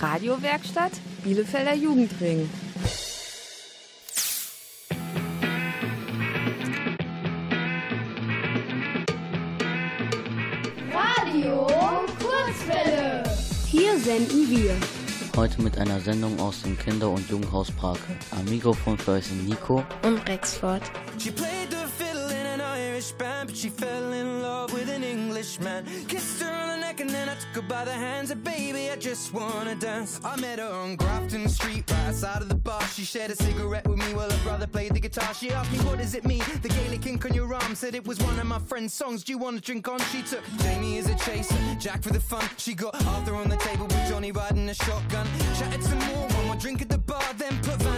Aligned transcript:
Radiowerkstatt 0.00 0.92
Bielefelder 1.24 1.74
Jugendring. 1.74 2.48
Radio 10.92 11.66
Kurzwelle. 12.18 13.24
Hier 13.66 13.98
senden 13.98 14.48
wir 14.50 14.76
Heute 15.36 15.62
mit 15.62 15.78
einer 15.78 16.00
Sendung 16.00 16.40
aus 16.40 16.62
dem 16.62 16.76
Kinder- 16.76 17.10
und 17.10 17.28
Jugendhaus 17.30 17.70
Brake. 17.70 18.00
Am 18.32 18.44
Mikrofon 18.46 18.98
für 18.98 19.12
euch 19.12 19.26
sind 19.26 19.48
Nico 19.48 19.84
und 20.02 20.28
Rexford. 20.28 20.82
She 21.16 21.30
played 21.30 21.70
the 21.70 21.86
fiddle 21.96 22.28
in 22.30 22.44
an 22.44 22.60
Irish 22.60 23.12
band, 23.12 23.46
but 23.46 23.56
she 23.56 23.70
fell 23.70 24.12
in 24.12 24.42
love 24.42 24.72
with 24.72 24.90
an 24.90 25.04
Englishman. 25.04 25.84
Kissed 26.08 26.42
her 26.42 26.74
on 26.74 26.77
neck 26.98 27.06
and 27.06 27.10
then 27.10 27.28
I 27.28 27.34
took 27.34 27.62
her 27.62 27.68
by 27.68 27.84
the 27.84 27.92
hands. 27.92 28.30
And 28.30 28.42
baby, 28.42 28.90
I 28.90 28.96
just 28.96 29.32
wanna 29.32 29.74
dance. 29.74 30.20
I 30.24 30.36
met 30.40 30.58
her 30.58 30.68
on 30.68 30.96
Grafton 30.96 31.48
Street, 31.48 31.90
right 31.90 32.08
outside 32.08 32.42
of 32.42 32.48
the 32.48 32.54
bar. 32.54 32.82
She 32.88 33.04
shared 33.04 33.30
a 33.30 33.36
cigarette 33.36 33.86
with 33.86 33.98
me 33.98 34.14
while 34.14 34.30
her 34.30 34.44
brother 34.44 34.66
played 34.66 34.94
the 34.94 35.00
guitar. 35.00 35.34
She 35.34 35.50
asked 35.50 35.72
me, 35.72 35.78
what 35.78 35.98
does 35.98 36.14
it 36.14 36.24
mean? 36.24 36.42
The 36.62 36.68
Gaelic 36.68 37.06
ink 37.06 37.24
on 37.24 37.34
your 37.34 37.52
arm 37.54 37.74
said 37.74 37.94
it 37.94 38.06
was 38.06 38.18
one 38.20 38.38
of 38.38 38.46
my 38.46 38.58
friend's 38.58 38.94
songs. 38.94 39.24
Do 39.24 39.32
you 39.32 39.38
wanna 39.38 39.60
drink 39.60 39.88
on? 39.88 39.98
She 40.12 40.22
took 40.22 40.44
Jamie 40.58 40.98
as 40.98 41.08
a 41.08 41.14
chaser, 41.16 41.56
Jack 41.78 42.02
for 42.02 42.12
the 42.12 42.20
fun. 42.20 42.44
She 42.56 42.74
got 42.74 42.94
Arthur 43.06 43.34
on 43.34 43.48
the 43.48 43.56
table 43.56 43.86
with 43.86 44.08
Johnny 44.08 44.32
riding 44.32 44.68
a 44.68 44.74
shotgun. 44.74 45.26
Chatted 45.58 45.82
some 45.82 45.98
more, 45.98 46.26
one 46.28 46.46
more 46.46 46.56
drink 46.56 46.82
at 46.82 46.88
the 46.88 46.98
bar, 46.98 47.22
then 47.36 47.56
put 47.62 47.76
Van 47.82 47.97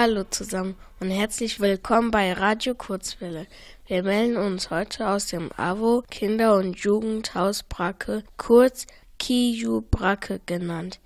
Hallo 0.00 0.22
zusammen 0.22 0.76
und 1.00 1.10
herzlich 1.10 1.58
willkommen 1.58 2.12
bei 2.12 2.32
Radio 2.32 2.76
Kurzwelle. 2.76 3.48
Wir 3.88 4.04
melden 4.04 4.36
uns 4.36 4.70
heute 4.70 5.08
aus 5.08 5.26
dem 5.26 5.50
AWO 5.56 6.04
Kinder- 6.08 6.54
und 6.54 6.78
Jugendhaus 6.78 7.64
Brake, 7.64 8.22
kurz 8.36 8.86
KIJU 9.18 9.82
Brake 9.90 10.40
genannt. 10.46 11.00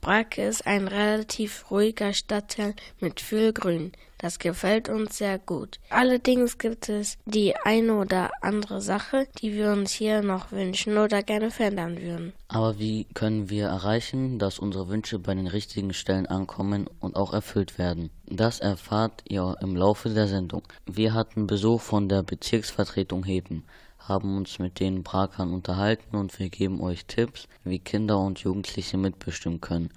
Brake 0.00 0.46
ist 0.46 0.66
ein 0.66 0.88
relativ 0.88 1.70
ruhiger 1.70 2.12
Stadtteil 2.12 2.74
mit 3.00 3.20
viel 3.20 3.52
Grün. 3.52 3.92
Das 4.18 4.40
gefällt 4.40 4.88
uns 4.88 5.18
sehr 5.18 5.38
gut. 5.38 5.78
Allerdings 5.90 6.58
gibt 6.58 6.88
es 6.88 7.18
die 7.24 7.54
eine 7.54 7.94
oder 7.94 8.30
andere 8.40 8.80
Sache, 8.80 9.28
die 9.40 9.54
wir 9.54 9.70
uns 9.70 9.92
hier 9.92 10.22
noch 10.22 10.50
wünschen 10.50 10.98
oder 10.98 11.22
gerne 11.22 11.52
verändern 11.52 12.00
würden. 12.02 12.32
Aber 12.48 12.80
wie 12.80 13.06
können 13.14 13.48
wir 13.48 13.66
erreichen, 13.66 14.40
dass 14.40 14.58
unsere 14.58 14.88
Wünsche 14.88 15.20
bei 15.20 15.34
den 15.34 15.46
richtigen 15.46 15.92
Stellen 15.92 16.26
ankommen 16.26 16.90
und 16.98 17.14
auch 17.14 17.32
erfüllt 17.32 17.78
werden? 17.78 18.10
Das 18.26 18.58
erfahrt 18.58 19.22
ihr 19.28 19.56
im 19.60 19.76
Laufe 19.76 20.08
der 20.08 20.26
Sendung. 20.26 20.62
Wir 20.86 21.14
hatten 21.14 21.46
Besuch 21.46 21.80
von 21.80 22.08
der 22.08 22.24
Bezirksvertretung 22.24 23.22
Heben, 23.24 23.64
haben 24.08 24.36
uns 24.36 24.58
mit 24.58 24.80
den 24.80 25.02
Brakern 25.02 25.52
unterhalten 25.52 26.16
und 26.16 26.38
wir 26.38 26.48
geben 26.48 26.80
euch 26.80 27.04
Tipps, 27.06 27.46
wie 27.64 27.78
Kinder 27.78 28.18
und 28.18 28.40
Jugendliche 28.40 28.96
mitbestimmen 28.96 29.60
können. 29.60 29.90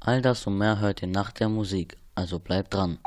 All 0.00 0.22
das 0.22 0.46
und 0.46 0.56
mehr 0.56 0.78
hört 0.78 1.02
ihr 1.02 1.08
nach 1.08 1.32
der 1.32 1.48
Musik, 1.48 1.96
also 2.14 2.38
bleibt 2.38 2.74
dran. 2.74 2.98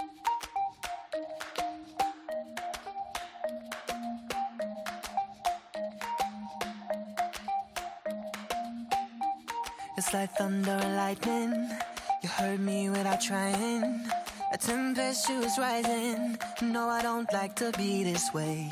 It's 9.97 10.13
like 10.13 10.33
thunder 10.37 10.71
and 10.71 10.95
lightning. 10.95 11.69
You 12.23 12.29
heard 12.29 12.61
me 12.61 12.89
without 12.89 13.19
trying. 13.19 14.09
A 14.53 14.57
tempestuous 14.57 15.57
rising. 15.57 16.37
No, 16.61 16.87
I 16.87 17.01
don't 17.01 17.31
like 17.33 17.55
to 17.57 17.71
be 17.77 18.03
this 18.03 18.33
way. 18.33 18.69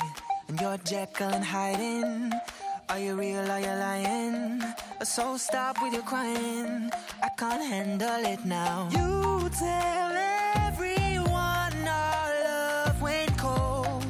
And 0.48 0.62
you're 0.62 0.78
Jekyll 0.78 1.30
and 1.30 1.44
hiding. 1.44 2.32
Are 2.90 3.00
you 3.00 3.16
real? 3.16 3.52
Are 3.52 3.60
you 3.60 3.68
lying? 3.68 4.64
So 5.04 5.36
stop 5.36 5.82
with 5.82 5.94
your 5.94 6.04
crying. 6.04 6.90
I 7.22 7.30
can't 7.38 7.62
handle 7.62 8.24
it 8.26 8.46
now. 8.46 8.88
You 8.92 9.50
tell 9.50 10.14
everyone 10.68 11.88
our 11.88 12.30
love 12.48 13.02
went 13.02 13.38
cold. 13.38 14.06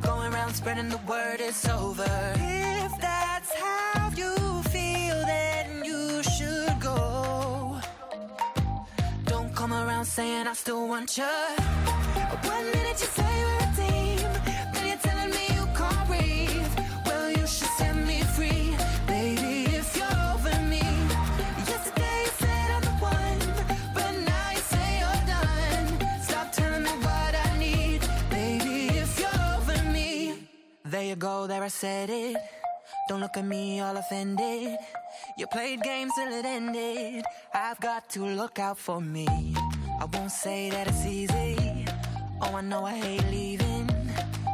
Going 0.00 0.32
around 0.32 0.54
spreading 0.54 0.88
the 0.88 1.00
word 1.06 1.40
it's 1.40 1.68
over. 1.68 2.32
If 2.36 2.92
that's 3.02 3.52
how 3.54 4.10
you 4.16 4.62
feel, 4.74 5.18
then 5.26 5.84
you 5.84 6.22
should 6.22 6.80
go. 6.80 7.78
Don't 9.26 9.54
come 9.54 9.74
around 9.74 10.06
saying 10.06 10.46
I 10.46 10.54
still 10.54 10.88
want 10.88 11.18
you. 11.18 11.34
One 12.44 12.64
minute 12.72 12.98
you 13.00 13.10
say 13.18 13.33
There 30.94 31.02
you 31.02 31.16
go, 31.16 31.48
there 31.48 31.64
I 31.64 31.66
said 31.66 32.08
it. 32.08 32.36
Don't 33.08 33.18
look 33.18 33.36
at 33.36 33.44
me 33.44 33.80
all 33.80 33.96
offended. 33.96 34.78
You 35.36 35.48
played 35.48 35.82
games 35.82 36.12
till 36.16 36.32
it 36.32 36.44
ended. 36.44 37.24
I've 37.52 37.80
got 37.80 38.08
to 38.10 38.24
look 38.24 38.60
out 38.60 38.78
for 38.78 39.00
me. 39.00 39.26
I 40.00 40.04
won't 40.04 40.30
say 40.30 40.70
that 40.70 40.86
it's 40.86 41.04
easy. 41.04 41.84
Oh, 42.40 42.54
I 42.54 42.60
know 42.60 42.84
I 42.84 42.92
hate 42.92 43.24
leaving. 43.28 43.90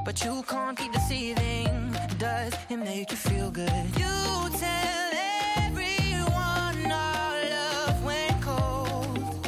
But 0.06 0.24
you 0.24 0.42
can't 0.48 0.78
keep 0.78 0.92
deceiving. 0.92 1.94
Does 2.16 2.54
it 2.70 2.78
make 2.78 3.10
you 3.10 3.18
feel 3.18 3.50
good? 3.50 3.84
You 3.98 4.48
tell 4.64 5.10
everyone 5.58 6.90
our 6.90 7.36
love 7.54 8.02
went 8.02 8.40
cold. 8.40 9.46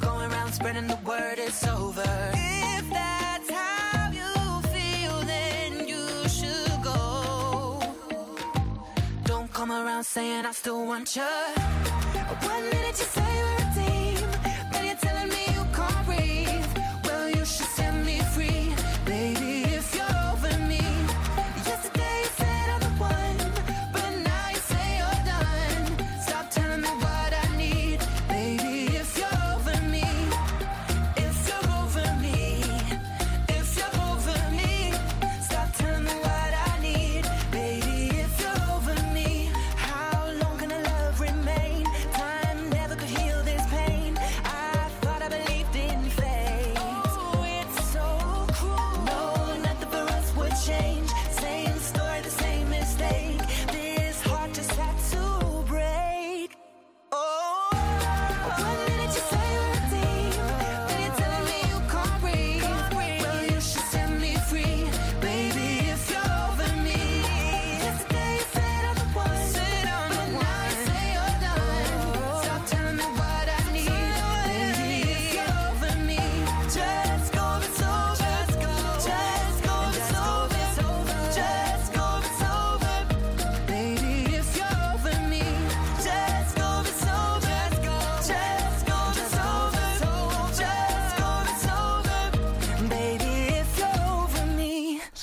Going 0.00 0.32
around 0.32 0.52
spreading 0.52 0.88
the 0.88 0.98
word 1.06 1.38
it's 1.38 1.64
over. 1.68 2.53
Saying 10.04 10.44
I 10.44 10.52
still 10.52 10.84
want 10.86 11.16
you. 11.16 11.22
One 11.22 12.64
minute 12.70 12.98
you 12.98 13.06
say 13.06 13.33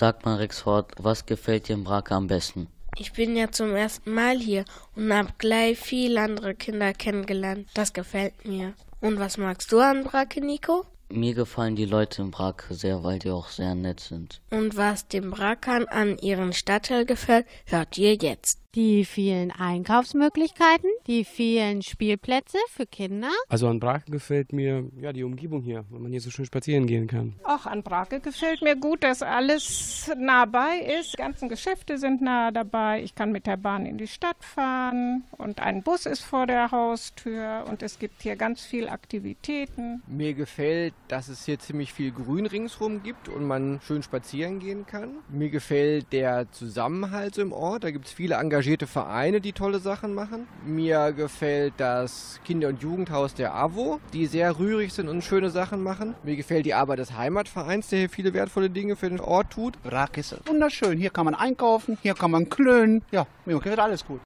Sag 0.01 0.25
mal, 0.25 0.37
Rexford, 0.37 0.93
was 0.97 1.27
gefällt 1.27 1.67
dir 1.67 1.73
im 1.73 1.83
Brake 1.83 2.15
am 2.15 2.25
besten? 2.25 2.65
Ich 2.97 3.13
bin 3.13 3.35
ja 3.35 3.51
zum 3.51 3.75
ersten 3.75 4.11
Mal 4.15 4.39
hier 4.39 4.65
und 4.95 5.13
habe 5.13 5.29
gleich 5.37 5.77
viele 5.77 6.21
andere 6.21 6.55
Kinder 6.55 6.91
kennengelernt. 6.95 7.67
Das 7.75 7.93
gefällt 7.93 8.43
mir. 8.43 8.73
Und 8.99 9.19
was 9.19 9.37
magst 9.37 9.71
du 9.71 9.79
an 9.79 10.03
Brake, 10.03 10.41
Nico? 10.41 10.85
Mir 11.09 11.35
gefallen 11.35 11.75
die 11.75 11.85
Leute 11.85 12.23
im 12.23 12.31
Brake 12.31 12.73
sehr, 12.73 13.03
weil 13.03 13.19
die 13.19 13.29
auch 13.29 13.49
sehr 13.49 13.75
nett 13.75 13.99
sind. 13.99 14.41
Und 14.49 14.75
was 14.75 15.07
dem 15.07 15.29
Brakern 15.29 15.85
an 15.85 16.17
ihren 16.17 16.53
Stadtteil 16.53 17.05
gefällt, 17.05 17.45
hört 17.67 17.95
ihr 17.99 18.15
jetzt. 18.15 18.60
Die 18.73 19.03
vielen 19.03 19.51
Einkaufsmöglichkeiten, 19.51 20.89
die 21.05 21.25
vielen 21.25 21.81
Spielplätze 21.81 22.57
für 22.69 22.85
Kinder. 22.85 23.31
Also 23.49 23.67
an 23.67 23.81
Brake 23.81 24.09
gefällt 24.09 24.53
mir 24.53 24.89
ja 24.97 25.11
die 25.11 25.25
Umgebung 25.25 25.61
hier, 25.61 25.83
weil 25.89 25.99
man 25.99 26.09
hier 26.09 26.21
so 26.21 26.31
schön 26.31 26.45
spazieren 26.45 26.87
gehen 26.87 27.07
kann. 27.07 27.35
Auch 27.43 27.65
an 27.65 27.83
Brake 27.83 28.21
gefällt 28.21 28.61
mir 28.61 28.77
gut, 28.77 29.03
dass 29.03 29.23
alles 29.23 30.09
nah 30.17 30.45
bei 30.45 30.77
ist. 31.01 31.11
Die 31.11 31.17
ganzen 31.17 31.49
Geschäfte 31.49 31.97
sind 31.97 32.21
nah 32.21 32.51
dabei. 32.51 33.03
Ich 33.03 33.13
kann 33.13 33.33
mit 33.33 33.45
der 33.45 33.57
Bahn 33.57 33.85
in 33.85 33.97
die 33.97 34.07
Stadt 34.07 34.41
fahren 34.41 35.25
und 35.37 35.59
ein 35.59 35.83
Bus 35.83 36.05
ist 36.05 36.21
vor 36.21 36.47
der 36.47 36.71
Haustür 36.71 37.65
und 37.69 37.83
es 37.83 37.99
gibt 37.99 38.21
hier 38.21 38.37
ganz 38.37 38.61
viel 38.61 38.87
Aktivitäten. 38.87 40.01
Mir 40.07 40.33
gefällt, 40.33 40.93
dass 41.09 41.27
es 41.27 41.43
hier 41.43 41.59
ziemlich 41.59 41.91
viel 41.91 42.11
Grün 42.13 42.45
ringsrum 42.45 43.03
gibt 43.03 43.27
und 43.27 43.45
man 43.45 43.81
schön 43.85 44.01
spazieren 44.01 44.59
gehen 44.59 44.85
kann. 44.85 45.17
Mir 45.27 45.49
gefällt 45.49 46.13
der 46.13 46.49
Zusammenhalt 46.53 47.35
so 47.35 47.41
im 47.41 47.51
Ort. 47.51 47.83
Da 47.83 47.91
gibt 47.91 48.05
es 48.05 48.13
viele 48.13 48.35
engagierte 48.35 48.60
Vereine, 48.87 49.41
die 49.41 49.53
tolle 49.53 49.79
Sachen 49.79 50.13
machen. 50.13 50.47
Mir 50.65 51.13
gefällt 51.13 51.73
das 51.77 52.39
Kinder- 52.45 52.67
und 52.67 52.81
Jugendhaus 52.81 53.33
der 53.33 53.55
AWO, 53.55 53.99
die 54.13 54.27
sehr 54.27 54.59
rührig 54.59 54.93
sind 54.93 55.09
und 55.09 55.23
schöne 55.23 55.49
Sachen 55.49 55.81
machen. 55.83 56.15
Mir 56.23 56.35
gefällt 56.35 56.65
die 56.65 56.73
Arbeit 56.73 56.99
des 56.99 57.17
Heimatvereins, 57.17 57.89
der 57.89 57.99
hier 57.99 58.09
viele 58.09 58.33
wertvolle 58.33 58.69
Dinge 58.69 58.95
für 58.95 59.09
den 59.09 59.19
Ort 59.19 59.51
tut. 59.51 59.81
Prag 59.83 60.09
ist 60.15 60.35
wunderschön. 60.47 60.97
Hier 60.97 61.09
kann 61.09 61.25
man 61.25 61.35
einkaufen, 61.35 61.97
hier 62.01 62.13
kann 62.13 62.31
man 62.31 62.49
klönen. 62.49 63.03
Ja, 63.11 63.25
mir 63.45 63.55
gefällt 63.57 63.79
alles 63.79 64.05
gut. 64.05 64.21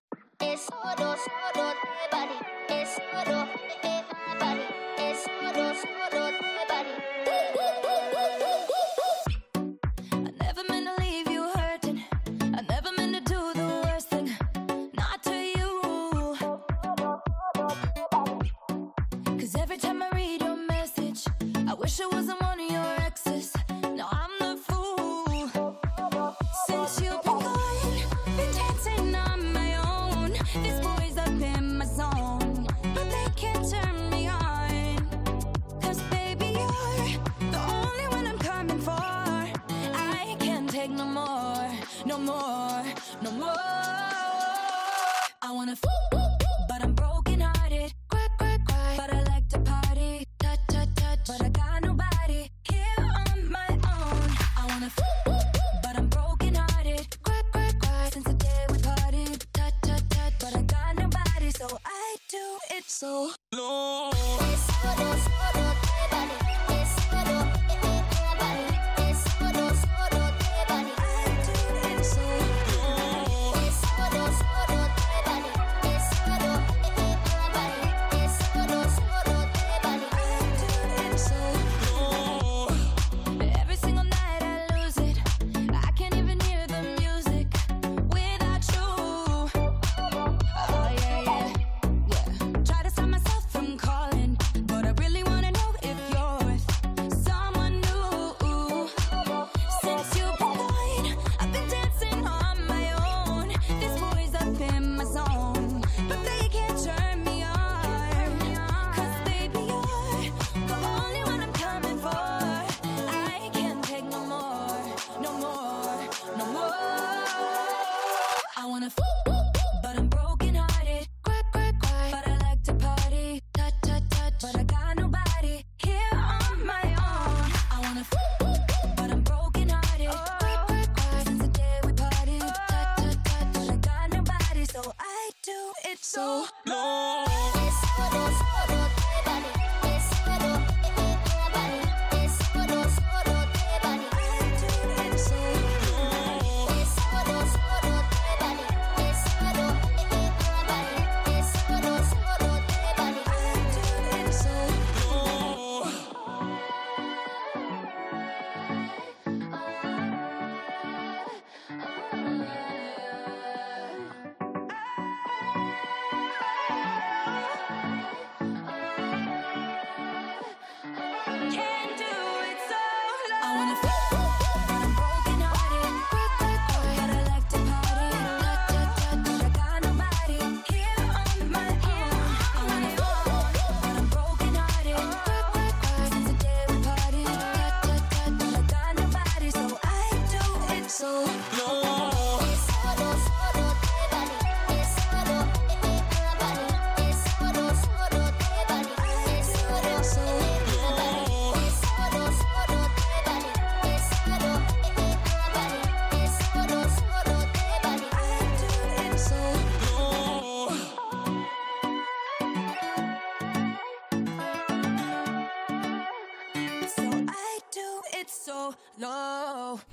Wish 21.86 22.02
I 22.02 22.15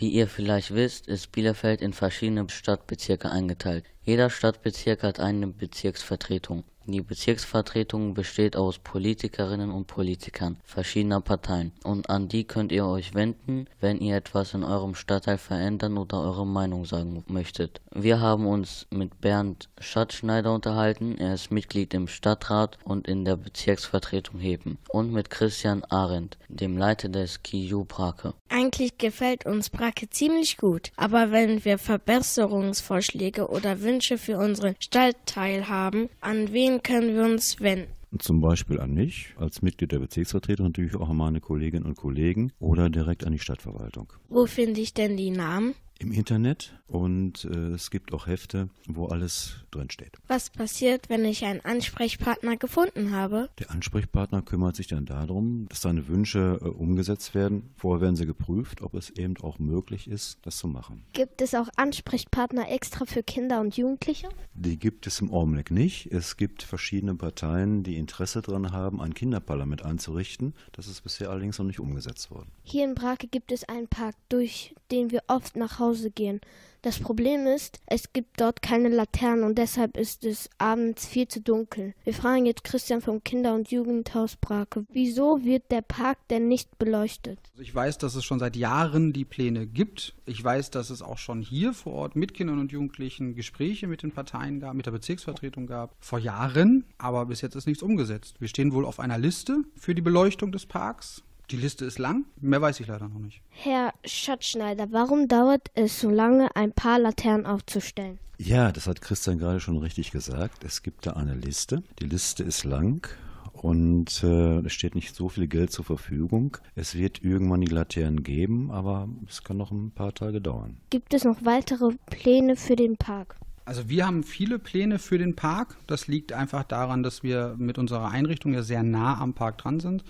Wie 0.03 0.09
ihr 0.09 0.27
vielleicht 0.27 0.75
wisst, 0.75 1.07
ist 1.07 1.31
Bielefeld 1.31 1.81
in 1.81 1.93
verschiedene 1.93 2.49
Stadtbezirke 2.49 3.31
eingeteilt. 3.31 3.85
Jeder 4.03 4.31
Stadtbezirk 4.31 5.05
hat 5.05 5.21
eine 5.21 5.47
Bezirksvertretung. 5.47 6.65
Die 6.87 7.01
Bezirksvertretung 7.01 8.13
besteht 8.13 8.57
aus 8.57 8.81
Politikerinnen 8.81 9.71
und 9.71 9.87
Politikern 9.87 10.57
verschiedener 10.65 11.21
Parteien 11.21 11.73
und 11.85 12.11
an 12.11 12.29
die 12.29 12.45
könnt 12.45 12.73
ihr 12.73 12.87
euch 12.87 13.15
wenden, 13.15 13.67
wenn 13.81 14.01
ihr 14.01 14.17
etwas 14.17 14.53
in 14.53 14.65
eurem 14.65 14.97
Stadtteil 14.97 15.39
verändern 15.39 15.97
oder 15.97 16.21
eure 16.21 16.47
Meinung 16.47 16.85
sagen 16.85 17.23
möchtet. 17.29 17.81
Wir 17.95 18.21
haben 18.21 18.47
uns 18.47 18.87
mit 18.91 19.21
Bernd 19.21 19.69
Schatzschneider 19.79 20.53
unterhalten, 20.53 21.17
er 21.19 21.35
ist 21.35 21.53
Mitglied 21.53 21.95
im 21.95 22.09
Stadtrat 22.09 22.79
und 22.85 23.07
in 23.07 23.25
der 23.25 23.37
Bezirksvertretung 23.37 24.41
Heben 24.41 24.79
und 24.89 25.13
mit 25.13 25.31
Christian 25.31 25.85
Arendt, 25.85 26.37
dem 26.49 26.77
Leiter 26.77 27.09
des 27.09 27.45
KIU 27.45 27.85
Brake. 27.85 28.35
Eigentlich 28.49 28.99
gefällt 28.99 29.47
uns 29.47 29.71
Brake 29.71 30.11
ziemlich 30.11 30.57
gut, 30.57 30.91
aber 30.97 31.31
wenn 31.31 31.65
wir 31.65 31.79
Verbesserungsvorschläge 31.79 33.49
oder 33.49 33.81
Wünsche 33.81 34.19
für 34.19 34.37
unseren 34.37 34.75
Stadtteil 34.81 35.69
haben, 35.69 36.09
an 36.21 36.53
wen 36.53 36.72
können 36.81 37.15
wir 37.15 37.25
uns 37.25 37.61
wenden? 37.61 37.91
Zum 38.19 38.41
Beispiel 38.41 38.79
an 38.79 38.93
mich 38.93 39.35
als 39.39 39.63
Mitglied 39.63 39.93
der 39.93 39.99
Bezirksvertretung, 39.99 40.67
natürlich 40.67 40.95
auch 40.97 41.09
an 41.09 41.17
meine 41.17 41.41
Kolleginnen 41.41 41.87
und 41.87 41.97
Kollegen 41.97 42.53
oder 42.59 42.91
direkt 42.91 43.25
an 43.25 43.33
die 43.33 43.39
Stadtverwaltung. 43.39 44.13
Wo 44.29 44.47
finde 44.47 44.81
ich 44.81 44.93
denn 44.93 45.17
die 45.17 45.31
Namen? 45.31 45.75
Im 46.03 46.11
Internet 46.11 46.77
und 46.89 47.45
äh, 47.45 47.75
es 47.75 47.93
gibt 47.93 48.13
auch 48.13 48.27
Hefte, 48.27 48.69
wo 48.89 49.07
alles 49.07 49.65
drin 49.71 49.89
steht. 49.89 50.19
Was 50.27 50.51
passiert, 50.51 51.09
wenn 51.09 51.25
ich 51.25 51.45
einen 51.45 51.61
Ansprechpartner 51.61 52.57
gefunden 52.57 53.13
habe? 53.13 53.51
Der 53.61 53.71
Ansprechpartner 53.71 54.43
kümmert 54.43 54.75
sich 54.75 54.89
dann 54.89 55.07
darum, 55.07 55.67
dass 55.69 55.81
seine 55.81 56.09
Wünsche 56.09 56.59
äh, 56.61 56.65
umgesetzt 56.65 57.37
werden. 57.37 57.71
Vorher 57.77 58.01
werden 58.01 58.17
sie 58.17 58.27
geprüft, 58.27 58.83
ob 58.83 58.95
es 58.95 59.11
eben 59.11 59.37
auch 59.43 59.61
möglich 59.61 60.09
ist, 60.09 60.41
das 60.43 60.57
zu 60.57 60.67
machen. 60.67 61.05
Gibt 61.13 61.41
es 61.41 61.55
auch 61.55 61.69
Ansprechpartner 61.77 62.69
extra 62.69 63.05
für 63.05 63.23
Kinder 63.23 63.61
und 63.61 63.77
Jugendliche? 63.77 64.29
Die 64.55 64.81
gibt 64.81 65.07
es 65.07 65.21
im 65.21 65.31
Augenblick 65.31 65.71
nicht. 65.71 66.11
Es 66.11 66.37
gibt 66.37 66.65
verschiedene 66.65 67.15
Parteien, 67.15 67.85
die 67.85 67.97
Interesse 67.97 68.43
daran 68.43 68.73
haben, 68.73 69.01
ein 69.01 69.15
Kinderparlament 69.15 69.85
einzurichten. 69.85 70.55
Das 70.73 70.89
ist 70.89 71.03
bisher 71.03 71.31
allerdings 71.31 71.61
noch 71.61 71.67
nicht 71.67 71.79
umgesetzt 71.79 72.33
worden. 72.33 72.51
Hier 72.65 72.85
in 72.85 72.97
Brake 72.97 73.29
gibt 73.29 73.53
es 73.53 73.63
einen 73.69 73.87
Park, 73.87 74.17
durch 74.29 74.75
den 74.93 75.11
wir 75.11 75.23
oft 75.27 75.57
nach 75.57 75.79
Hause 75.79 76.11
gehen. 76.11 76.41
Das 76.85 76.99
Problem 76.99 77.47
ist, 77.47 77.81
es 77.87 78.13
gibt 78.13 78.41
dort 78.41 78.61
keine 78.61 78.89
Laternen 78.89 79.45
und 79.45 79.57
deshalb 79.57 79.97
ist 79.97 80.25
es 80.25 80.51
abends 80.59 81.07
viel 81.07 81.29
zu 81.29 81.41
dunkel. 81.41 81.95
Wir 82.03 82.13
fragen 82.13 82.45
jetzt 82.45 82.65
Christian 82.65 83.01
vom 83.01 83.23
Kinder- 83.23 83.55
und 83.55 83.71
Jugendhaus 83.71 84.35
Brake. 84.35 84.85
Wieso 84.91 85.45
wird 85.45 85.71
der 85.71 85.83
Park 85.83 86.19
denn 86.29 86.49
nicht 86.49 86.81
beleuchtet? 86.81 87.39
Also 87.53 87.63
ich 87.63 87.73
weiß, 87.73 87.99
dass 87.99 88.17
es 88.17 88.25
schon 88.25 88.41
seit 88.41 88.57
Jahren 88.57 89.13
die 89.13 89.25
Pläne 89.25 89.69
gibt. 89.69 90.17
Ich 90.27 90.43
weiß, 90.43 90.71
dass 90.71 90.91
es 90.91 91.03
auch 91.03 91.19
schon 91.19 91.41
hier 91.41 91.73
vor 91.73 91.93
Ort 91.93 92.17
mit 92.17 92.35
Kindern 92.35 92.59
und 92.59 92.73
Jugendlichen 92.73 93.37
Gespräche 93.37 93.87
mit 93.87 94.03
den 94.03 94.11
Parteien 94.11 94.59
gab, 94.59 94.75
mit 94.75 94.87
der 94.87 94.91
Bezirksvertretung 94.91 95.69
gab. 95.69 95.95
Vor 96.01 96.19
Jahren, 96.19 96.85
aber 96.99 97.27
bis 97.27 97.43
jetzt 97.43 97.55
ist 97.55 97.69
nichts 97.69 97.85
umgesetzt. 97.85 98.41
Wir 98.41 98.49
stehen 98.49 98.73
wohl 98.73 98.87
auf 98.87 98.99
einer 98.99 99.19
Liste 99.19 99.63
für 99.77 99.95
die 99.95 100.03
Beleuchtung 100.03 100.51
des 100.51 100.67
Parks. 100.67 101.23
Die 101.53 101.59
Liste 101.59 101.85
ist 101.85 101.99
lang, 101.99 102.25
mehr 102.41 102.63
weiß 102.63 102.81
ich 102.81 102.87
leider 102.87 103.09
noch 103.09 103.19
nicht. 103.19 103.43
Herr 103.51 103.93
Schatzschneider, 104.07 104.91
warum 104.91 105.29
dauert 105.29 105.71
es 105.75 106.01
so 106.01 106.09
lange, 106.09 106.57
ein 106.57 106.73
paar 106.73 106.99
Laternen 106.99 107.45
aufzustellen? 107.45 108.19
Ja, 108.39 108.73
das 108.73 108.87
hat 108.87 109.03
Christian 109.03 109.37
gerade 109.37 109.61
schon 109.61 109.77
richtig 109.77 110.13
gesagt. 110.13 110.65
Es 110.65 110.83
gibt 110.83 111.05
da 111.05 111.11
eine 111.13 111.35
Liste. 111.35 111.83
Die 111.99 112.07
Liste 112.07 112.43
ist 112.43 112.65
lang 112.65 113.07
und 113.53 114.23
äh, 114.25 114.61
es 114.61 114.73
steht 114.73 114.95
nicht 114.95 115.15
so 115.15 115.29
viel 115.29 115.47
Geld 115.47 115.71
zur 115.73 115.85
Verfügung. 115.85 116.57
Es 116.75 116.95
wird 116.95 117.23
irgendwann 117.23 117.61
die 117.61 117.67
Laternen 117.67 118.23
geben, 118.23 118.71
aber 118.71 119.11
es 119.29 119.45
kann 119.45 119.59
noch 119.59 119.73
ein 119.73 119.91
paar 119.91 120.15
Tage 120.15 120.41
dauern. 120.41 120.79
Gibt 120.89 121.13
es 121.13 121.25
noch 121.25 121.45
weitere 121.45 121.91
Pläne 122.07 122.57
für 122.57 122.77
den 122.77 122.97
Park? 122.97 123.37
Also 123.67 123.91
wir 123.91 124.07
haben 124.07 124.25
viele 124.25 124.59
Pläne 124.59 124.99
für 124.99 125.19
den 125.19 125.37
Park. 125.37 125.77
Das 125.87 126.09
liegt 126.09 126.33
einfach 126.33 126.65
daran, 126.65 127.03
dass 127.03 127.23
wir 127.23 127.55
mit 127.59 127.79
unserer 127.79 128.09
Einrichtung 128.09 128.55
ja 128.55 128.63
sehr 128.63 128.83
nah 128.83 129.21
am 129.21 129.35
Park 129.35 129.59
dran 129.59 129.81
sind 129.81 130.03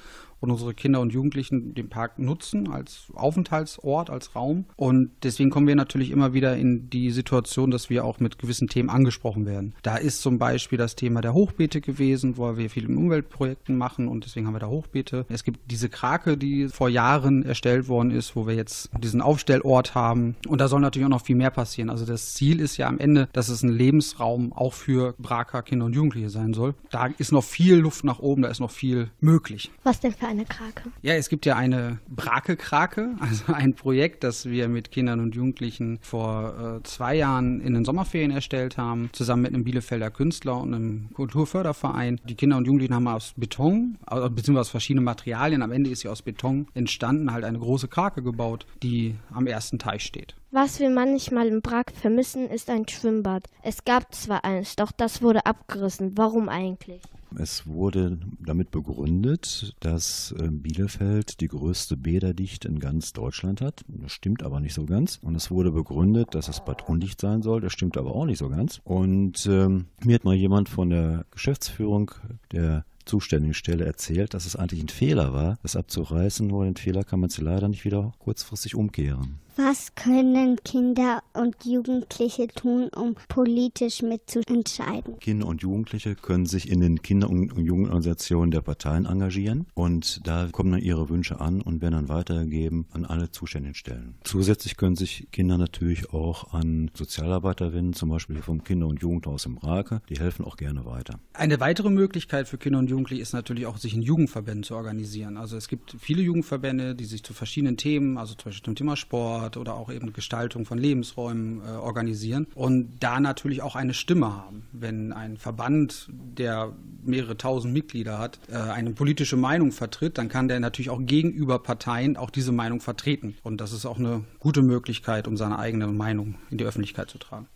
und 0.43 0.51
unsere 0.51 0.75
Kinder 0.75 1.01
und 1.01 1.13
Jugendlichen 1.13 1.73
den 1.75 1.89
Park 1.89 2.19
nutzen 2.19 2.69
als 2.69 3.07
Aufenthaltsort, 3.15 4.11
als 4.11 4.35
Raum. 4.35 4.67
Und 4.77 5.13
deswegen 5.23 5.51
kommen 5.51 5.69
wir 5.69 5.77
natürlich 5.77 6.11
immer 6.11 6.35
wieder 6.35 6.57
in 6.57 6.91
die 6.91 7.11
Situation, 7.11 7.71
dass 7.71 7.89
wir 7.89 8.05
auch 8.05 8.19
mit 8.19 8.39
gewissen 8.39 8.67
Themen 8.67 8.91
angesprochen 8.91 9.47
werden. 9.47 9.75
Da 9.83 9.97
ist 9.97 10.21
zum 10.21 10.39
Beispiel 10.39 10.79
das 10.79 10.97
Thema 10.97 11.21
der 11.21 11.33
Hochbeete 11.33 11.81
gewesen, 11.81 12.37
wo 12.37 12.57
wir 12.57 12.69
viel 12.69 12.87
in 12.87 12.97
Umweltprojekten 12.97 13.77
machen 13.79 14.09
und 14.09 14.25
deswegen 14.25 14.47
haben 14.47 14.55
wir 14.55 14.61
da 14.61 14.67
Hochbeete. 14.67 15.25
Es 15.29 15.45
gibt 15.45 15.71
diese 15.71 15.89
Krake, 15.89 16.37
die 16.37 16.69
vor 16.69 16.89
Jahren 16.89 17.45
erstellt 17.45 17.89
worden 17.89 18.11
ist, 18.11 18.35
wo 18.35 18.47
wir 18.47 18.55
jetzt 18.55 18.91
diesen 18.99 19.21
Aufstellort 19.21 19.95
haben. 19.95 20.35
Und 20.49 20.61
da 20.61 20.67
soll 20.67 20.81
natürlich 20.81 21.07
auch 21.07 21.11
noch 21.11 21.25
viel 21.25 21.37
mehr 21.37 21.51
passieren. 21.51 21.89
Also 21.89 22.05
das 22.05 22.35
Ziel 22.35 22.59
ist 22.61 22.77
ja 22.77 22.89
am 22.89 22.99
Ende, 22.99 23.29
dass 23.33 23.49
es 23.49 23.63
ein 23.63 23.71
Lebensraum 23.71 24.53
auch 24.53 24.75
für 24.75 25.15
Braker 25.19 25.63
Kinder 25.63 25.87
und 25.87 25.95
Jugendliche 25.95 26.31
sein 26.31 26.53
soll. 26.53 26.75
Da 26.91 27.07
ist 27.07 27.31
noch 27.31 27.45
viel 27.45 27.77
Luft 27.77 28.03
nach 28.03 28.19
oben, 28.19 28.43
da 28.43 28.49
ist 28.49 28.59
noch 28.59 28.73
viel 28.73 29.11
möglich. 29.21 29.71
Was 29.85 30.01
denn 30.01 30.13
für 30.13 30.32
eine 30.33 30.45
Krake? 30.45 30.91
Ja, 31.03 31.15
es 31.15 31.29
gibt 31.29 31.47
ja 31.47 31.57
eine 31.57 31.99
Brake-Krake, 32.09 33.17
also 33.21 33.53
ein 33.53 33.75
Projekt, 33.75 34.25
das 34.25 34.47
wir 34.47 34.69
mit 34.69 34.91
Kindern 34.91 35.21
und 35.21 35.35
Jugendlichen 35.35 35.99
vor 36.03 36.79
äh, 36.79 36.83
zwei 36.83 37.15
Jahren 37.15 37.61
in 37.61 37.75
den 37.75 37.85
Sommerferien 37.85 38.31
erstellt 38.31 38.77
haben, 38.77 39.11
zusammen 39.13 39.43
mit 39.43 39.55
einem 39.55 39.65
Bielefelder 39.65 40.11
Künstler 40.11 40.59
und 40.61 40.75
einem 40.75 41.09
Kulturförderverein. 41.15 42.21
Die 42.25 42.35
Kinder 42.35 42.57
und 42.57 42.67
Jugendlichen 42.67 42.95
haben 42.95 43.09
aus 43.09 43.35
Beton, 43.37 43.99
beziehungsweise 44.07 44.61
aus 44.61 44.71
verschiedenen 44.71 45.05
Materialien, 45.05 45.63
am 45.63 45.73
Ende 45.73 45.91
ist 45.91 46.01
sie 46.01 46.09
aus 46.09 46.23
Beton 46.23 46.67
entstanden, 46.75 47.33
halt 47.33 47.45
eine 47.45 47.59
große 47.59 47.89
Krake 47.89 48.23
gebaut, 48.23 48.67
die 48.83 49.15
am 49.33 49.47
ersten 49.47 49.79
Teich 49.79 50.03
steht. 50.05 50.35
Was 50.55 50.81
wir 50.81 50.91
manchmal 50.91 51.49
im 51.49 51.63
Prag 51.63 51.85
vermissen, 51.95 52.47
ist 52.47 52.69
ein 52.69 52.87
Schwimmbad. 52.87 53.49
Es 53.63 53.87
gab 53.87 54.15
zwar 54.15 54.45
eins, 54.45 54.77
doch 54.77 54.93
das 54.93 55.23
wurde 55.23 55.47
abgerissen. 55.47 56.13
Warum 56.19 56.51
eigentlich? 56.51 57.01
Es 57.39 57.67
wurde 57.67 58.19
damit 58.39 58.71
begründet, 58.71 59.75
dass 59.81 60.35
äh, 60.39 60.49
Bielefeld 60.51 61.41
die 61.41 61.49
größte 61.49 61.97
Bäderdichte 61.97 62.69
in 62.69 62.81
ganz 62.81 63.15
Deutschland 63.15 63.63
hat. 63.63 63.83
Das 63.89 64.13
stimmt 64.13 64.43
aber 64.43 64.61
nicht 64.61 64.75
so 64.75 64.85
ganz. 64.85 65.19
Und 65.23 65.37
es 65.37 65.51
wurde 65.51 65.73
begründet, 65.73 66.35
dass 66.35 66.49
es 66.49 66.63
Bad 66.63 66.87
undicht 66.87 67.19
sein 67.19 67.41
soll. 67.41 67.63
Das 67.63 67.73
stimmt 67.73 67.97
aber 67.97 68.15
auch 68.15 68.27
nicht 68.27 68.39
so 68.39 68.51
ganz. 68.51 68.83
Und 68.85 69.47
ähm, 69.47 69.87
mir 70.05 70.17
hat 70.17 70.25
mal 70.25 70.35
jemand 70.35 70.69
von 70.69 70.91
der 70.91 71.25
Geschäftsführung 71.31 72.11
der 72.53 72.85
zuständigen 73.05 73.55
Stelle 73.55 73.85
erzählt, 73.85 74.35
dass 74.35 74.47
es 74.47 74.57
eigentlich 74.57 74.83
ein 74.83 74.89
Fehler 74.89 75.33
war, 75.33 75.59
das 75.63 75.77
abzureißen. 75.77 76.47
Nur 76.47 76.65
den 76.65 76.77
Fehler 76.77 77.05
kann 77.05 77.21
man 77.21 77.31
sie 77.31 77.43
leider 77.43 77.69
nicht 77.69 77.85
wieder 77.85 78.13
kurzfristig 78.19 78.75
umkehren. 78.75 79.39
Was 79.57 79.95
können 79.95 80.57
Kinder 80.65 81.23
und 81.35 81.67
Jugendliche 81.67 82.49
tun, 82.49 82.89
um 82.97 83.17
politisch 83.29 84.01
mitzuentscheiden? 84.01 85.19
Kinder 85.19 85.47
und 85.47 85.61
Jugendliche 85.61 86.15
können 86.15 86.47
sich 86.47 86.71
in 86.71 86.81
den 86.81 87.03
Kinder- 87.03 87.29
und 87.29 87.55
Jugendorganisationen 87.59 88.51
der 88.51 88.63
Parteien 88.63 89.05
engagieren 89.05 89.67
und 89.75 90.27
da 90.27 90.49
kommen 90.51 90.73
dann 90.73 90.81
ihre 90.81 91.11
Wünsche 91.11 91.39
an 91.39 91.61
und 91.61 91.83
werden 91.83 91.93
dann 91.93 92.09
weitergegeben 92.09 92.87
an 92.93 93.05
alle 93.05 93.31
zuständigen 93.31 93.75
Stellen. 93.75 94.15
Zusätzlich 94.25 94.79
können 94.79 94.97
sich 94.97 95.29
Kinder 95.33 95.59
natürlich 95.59 96.15
auch 96.15 96.55
an 96.55 96.91
Sozialarbeiter 96.95 97.75
wenden, 97.75 97.93
zum 97.93 98.09
Beispiel 98.09 98.41
vom 98.41 98.65
Kinder- 98.65 98.87
und 98.87 99.03
Jugendhaus 99.03 99.45
im 99.45 99.59
Rake. 99.59 100.01
Die 100.09 100.19
helfen 100.19 100.47
auch 100.47 100.57
gerne 100.57 100.87
weiter. 100.87 101.21
Eine 101.35 101.61
weitere 101.61 101.91
Möglichkeit 101.91 102.49
für 102.49 102.57
Kinder 102.57 102.79
und 102.79 102.89
Jugendliche 102.93 103.23
ist 103.23 103.33
natürlich 103.33 103.67
auch, 103.67 103.79
sich 103.79 103.95
in 103.95 104.03
Jugendverbänden 104.03 104.63
zu 104.63 104.77
organisieren. 104.77 105.37
Also 105.37 105.57
es 105.57 105.69
gibt 105.69 105.97
viele 105.99 106.23
Jugendverbände, 106.23 106.95
die 106.95 107.05
sich 107.05 107.23
zu 107.23 107.35
verschiedenen 107.35 107.77
Themen, 107.77 108.19
also 108.19 108.35
zum 108.35 108.51
Beispiel 108.51 108.65
zum 108.65 108.77
Thema 108.77 108.97
Sport, 108.97 109.57
oder 109.57 109.75
auch 109.75 109.91
eben 109.91 110.13
Gestaltung 110.13 110.65
von 110.65 110.79
Lebensräumen 110.79 111.61
äh, 111.61 111.71
organisieren 111.71 112.47
und 112.55 112.99
da 113.01 113.19
natürlich 113.21 113.63
auch 113.63 113.75
eine 113.77 113.95
Stimme 113.95 114.35
haben. 114.35 114.67
Wenn 114.73 115.13
ein 115.13 115.37
Verband, 115.37 116.09
der 116.11 116.73
mehrere 117.05 117.37
tausend 117.37 117.73
Mitglieder 117.73 118.19
hat, 118.19 118.39
äh, 118.51 118.57
eine 118.57 118.93
politische 118.93 119.37
Meinung 119.37 119.73
vertritt, 119.73 120.19
dann 120.19 120.29
kann 120.29 120.49
der 120.49 120.61
natürlich 120.61 120.91
auch 120.91 121.01
gegenüber 121.01 121.59
Parteien 121.59 122.17
auch 122.17 122.31
diese 122.31 122.53
Meinung 122.53 122.81
vertreten. 122.81 123.37
Und 123.43 123.61
das 123.61 123.73
ist 123.73 123.87
auch 123.87 123.99
eine 123.99 124.25
gute 124.39 124.63
Möglichkeit, 124.63 125.27
um 125.27 125.37
seine 125.37 125.59
eigene 125.59 125.87
Meinung 125.89 126.37
in 126.51 126.59
die 126.59 126.65
Öffentlichkeit 126.65 127.11
zu 127.11 127.19
tragen. 127.19 127.49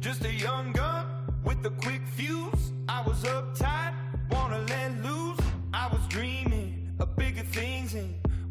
Just 0.00 0.24
a 0.24 0.28
young 0.28 0.72
gun 0.72 1.06
with 1.44 1.64
a 1.64 1.70
quick 1.80 2.02
fuse. 2.16 2.72
I 2.88 3.02
was 3.06 3.24
uptight, 3.24 3.94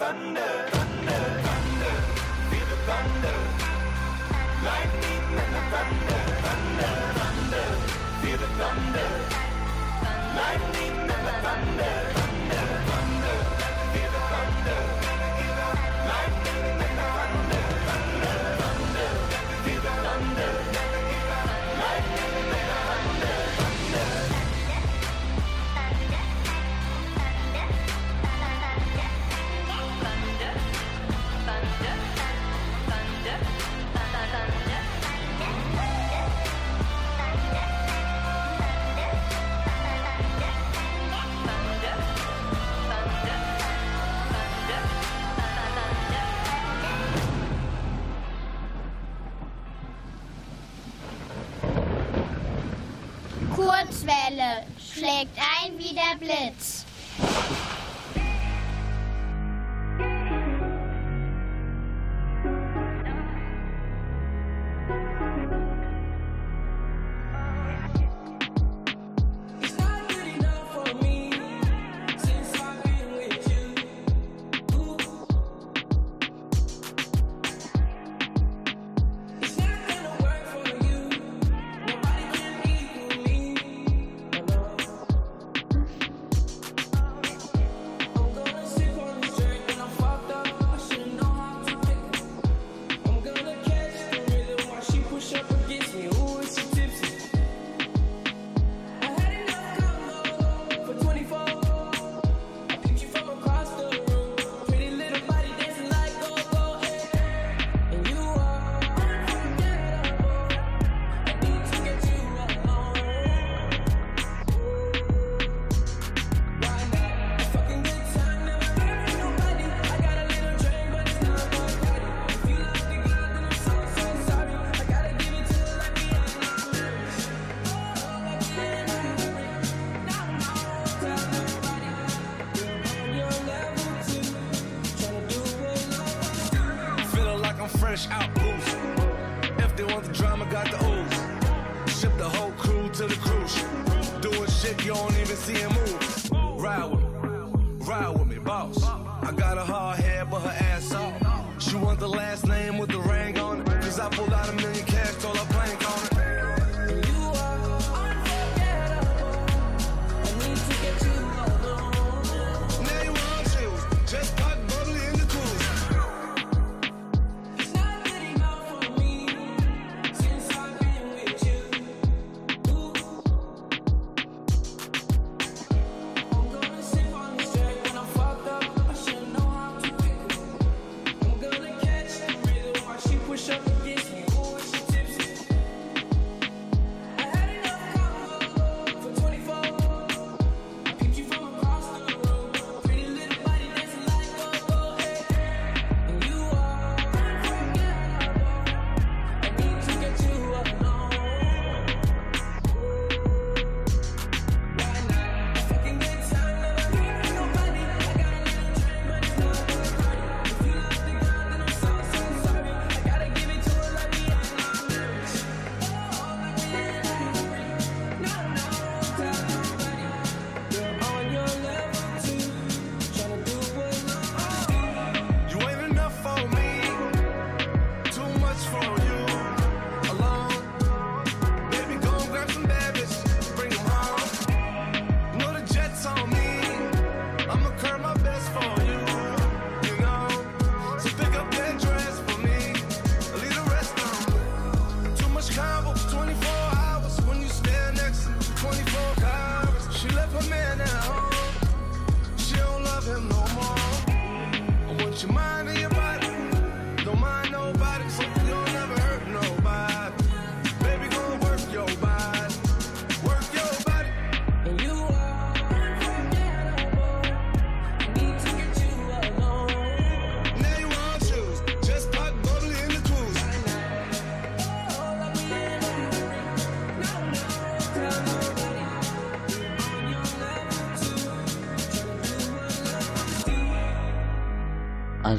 Thunder, 0.00 0.79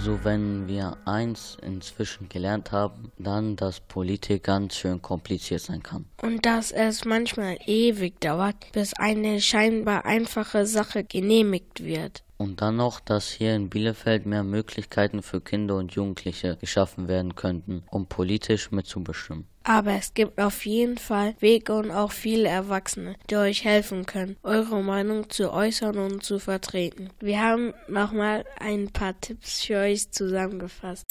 Also 0.02 0.24
wenn 0.24 0.68
wir 0.68 0.98
eins 1.06 1.60
inzwischen 1.62 2.28
gelernt 2.28 2.72
haben, 2.72 3.12
dann, 3.20 3.56
dass 3.56 3.80
Politik 3.82 4.46
ganz 4.46 4.74
schön 4.74 5.00
kompliziert 5.00 5.62
sein 5.62 5.84
kann. 5.84 6.06
Und 6.42 6.48
dass 6.48 6.72
es 6.72 7.06
manchmal 7.06 7.60
ewig 7.68 8.20
dauert, 8.20 8.56
bis 8.72 8.96
eine 8.96 9.40
scheinbar 9.40 10.06
einfache 10.06 10.66
Sache 10.66 11.04
genehmigt 11.04 11.84
wird. 11.84 12.24
Und 12.38 12.62
dann 12.62 12.78
noch, 12.78 13.00
dass 13.00 13.30
hier 13.30 13.54
in 13.54 13.70
Bielefeld 13.70 14.26
mehr 14.26 14.42
Möglichkeiten 14.42 15.22
für 15.22 15.40
Kinder 15.40 15.76
und 15.76 15.92
Jugendliche 15.94 16.58
geschaffen 16.58 17.08
werden 17.08 17.36
könnten, 17.36 17.84
um 17.92 18.08
politisch 18.08 18.72
mitzubestimmen. 18.72 19.46
Aber 19.64 19.92
es 19.92 20.16
gibt 20.16 20.42
auf 20.42 20.66
jeden 20.66 20.98
Fall 20.98 21.36
Wege 21.42 21.74
und 21.74 21.92
auch 21.92 22.12
viele 22.12 22.50
Erwachsene, 22.50 23.18
die 23.30 23.36
euch 23.36 23.64
helfen 23.64 24.08
können, 24.08 24.36
eure 24.42 24.82
Meinung 24.82 25.30
zu 25.30 25.54
äußern 25.54 26.00
und 26.00 26.24
zu 26.24 26.40
vertreten. 26.40 27.12
Wir 27.20 27.40
haben 27.40 27.76
nochmal 27.88 28.46
ein 28.60 28.90
paar 28.90 29.14
Tipps 29.22 29.62
für 29.64 29.78
euch 29.78 30.10
zusammengefasst. 30.10 31.06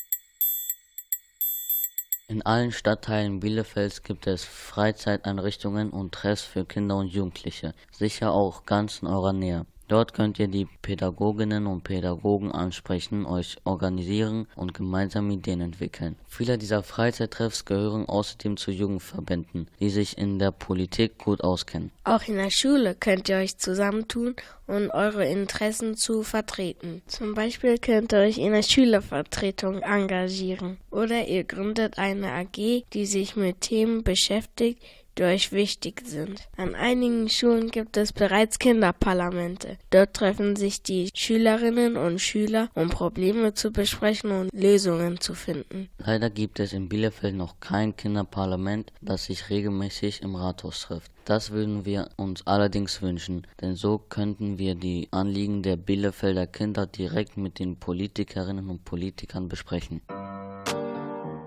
In 2.30 2.42
allen 2.42 2.70
Stadtteilen 2.70 3.40
Bielefelds 3.40 4.04
gibt 4.04 4.28
es 4.28 4.44
Freizeiteinrichtungen 4.44 5.90
und 5.90 6.12
Treffs 6.14 6.44
für 6.44 6.64
Kinder 6.64 6.98
und 6.98 7.08
Jugendliche, 7.08 7.74
sicher 7.90 8.30
auch 8.32 8.66
ganz 8.66 9.02
in 9.02 9.08
eurer 9.08 9.32
Nähe. 9.32 9.66
Dort 9.90 10.14
könnt 10.14 10.38
ihr 10.38 10.46
die 10.46 10.68
Pädagoginnen 10.82 11.66
und 11.66 11.82
Pädagogen 11.82 12.52
ansprechen, 12.52 13.26
euch 13.26 13.56
organisieren 13.64 14.46
und 14.54 14.72
gemeinsam 14.72 15.28
Ideen 15.32 15.60
entwickeln. 15.60 16.14
Viele 16.28 16.58
dieser 16.58 16.84
Freizeittreffs 16.84 17.64
gehören 17.64 18.08
außerdem 18.08 18.56
zu 18.56 18.70
Jugendverbänden, 18.70 19.66
die 19.80 19.90
sich 19.90 20.16
in 20.16 20.38
der 20.38 20.52
Politik 20.52 21.18
gut 21.18 21.40
auskennen. 21.40 21.90
Auch 22.04 22.22
in 22.28 22.36
der 22.36 22.52
Schule 22.52 22.94
könnt 22.94 23.28
ihr 23.28 23.38
euch 23.38 23.58
zusammentun 23.58 24.36
und 24.68 24.90
eure 24.90 25.26
Interessen 25.26 25.96
zu 25.96 26.22
vertreten. 26.22 27.02
Zum 27.08 27.34
Beispiel 27.34 27.76
könnt 27.78 28.12
ihr 28.12 28.20
euch 28.20 28.38
in 28.38 28.52
der 28.52 28.62
Schülervertretung 28.62 29.82
engagieren 29.82 30.76
oder 30.92 31.26
ihr 31.26 31.42
gründet 31.42 31.98
eine 31.98 32.30
AG, 32.30 32.84
die 32.92 33.06
sich 33.06 33.34
mit 33.34 33.62
Themen 33.62 34.04
beschäftigt, 34.04 34.80
die 35.18 35.22
euch 35.24 35.52
wichtig 35.52 36.02
sind. 36.04 36.48
An 36.56 36.74
einigen 36.74 37.28
Schulen 37.28 37.70
gibt 37.70 37.96
es 37.96 38.12
bereits 38.12 38.58
Kinderparlamente. 38.58 39.78
Dort 39.90 40.14
treffen 40.14 40.56
sich 40.56 40.82
die 40.82 41.10
Schülerinnen 41.14 41.96
und 41.96 42.20
Schüler, 42.20 42.68
um 42.74 42.88
Probleme 42.90 43.54
zu 43.54 43.70
besprechen 43.70 44.30
und 44.30 44.50
Lösungen 44.52 45.20
zu 45.20 45.34
finden. 45.34 45.88
Leider 45.98 46.30
gibt 46.30 46.60
es 46.60 46.72
in 46.72 46.88
Bielefeld 46.88 47.34
noch 47.34 47.60
kein 47.60 47.96
Kinderparlament, 47.96 48.92
das 49.00 49.26
sich 49.26 49.50
regelmäßig 49.50 50.22
im 50.22 50.34
Rathaus 50.34 50.82
trifft. 50.82 51.10
Das 51.24 51.50
würden 51.50 51.84
wir 51.84 52.08
uns 52.16 52.46
allerdings 52.46 53.02
wünschen, 53.02 53.46
denn 53.60 53.76
so 53.76 53.98
könnten 53.98 54.58
wir 54.58 54.74
die 54.74 55.08
Anliegen 55.10 55.62
der 55.62 55.76
Bielefelder 55.76 56.46
Kinder 56.46 56.86
direkt 56.86 57.36
mit 57.36 57.58
den 57.58 57.76
Politikerinnen 57.76 58.68
und 58.68 58.84
Politikern 58.84 59.48
besprechen. 59.48 60.00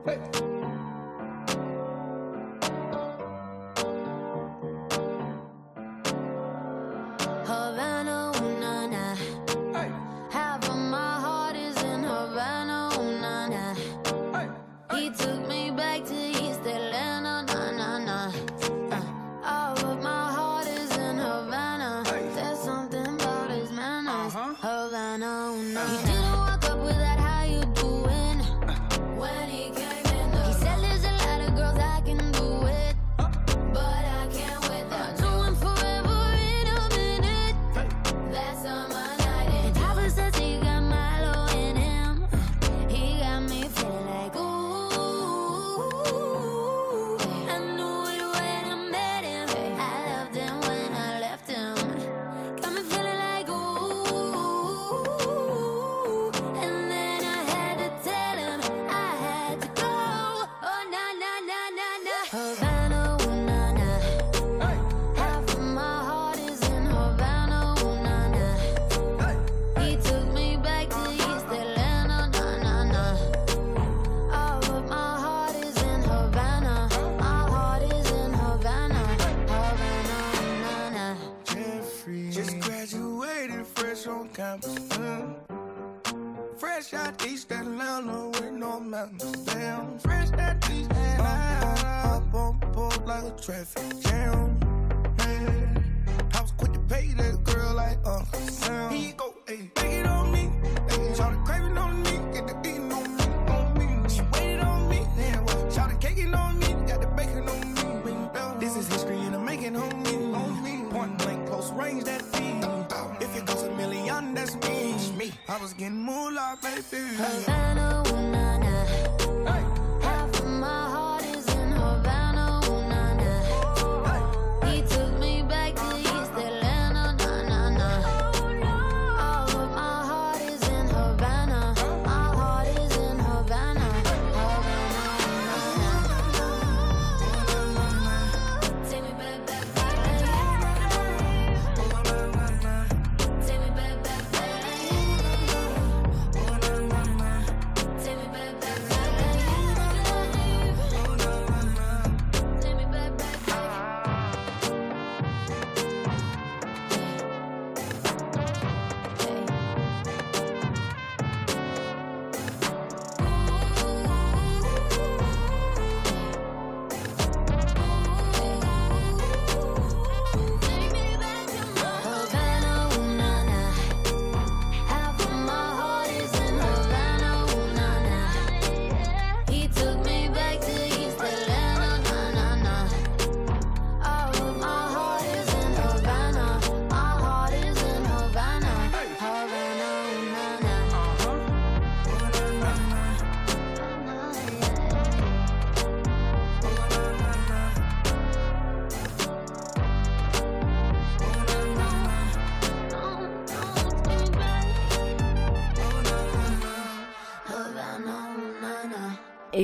Hey. 0.05 0.52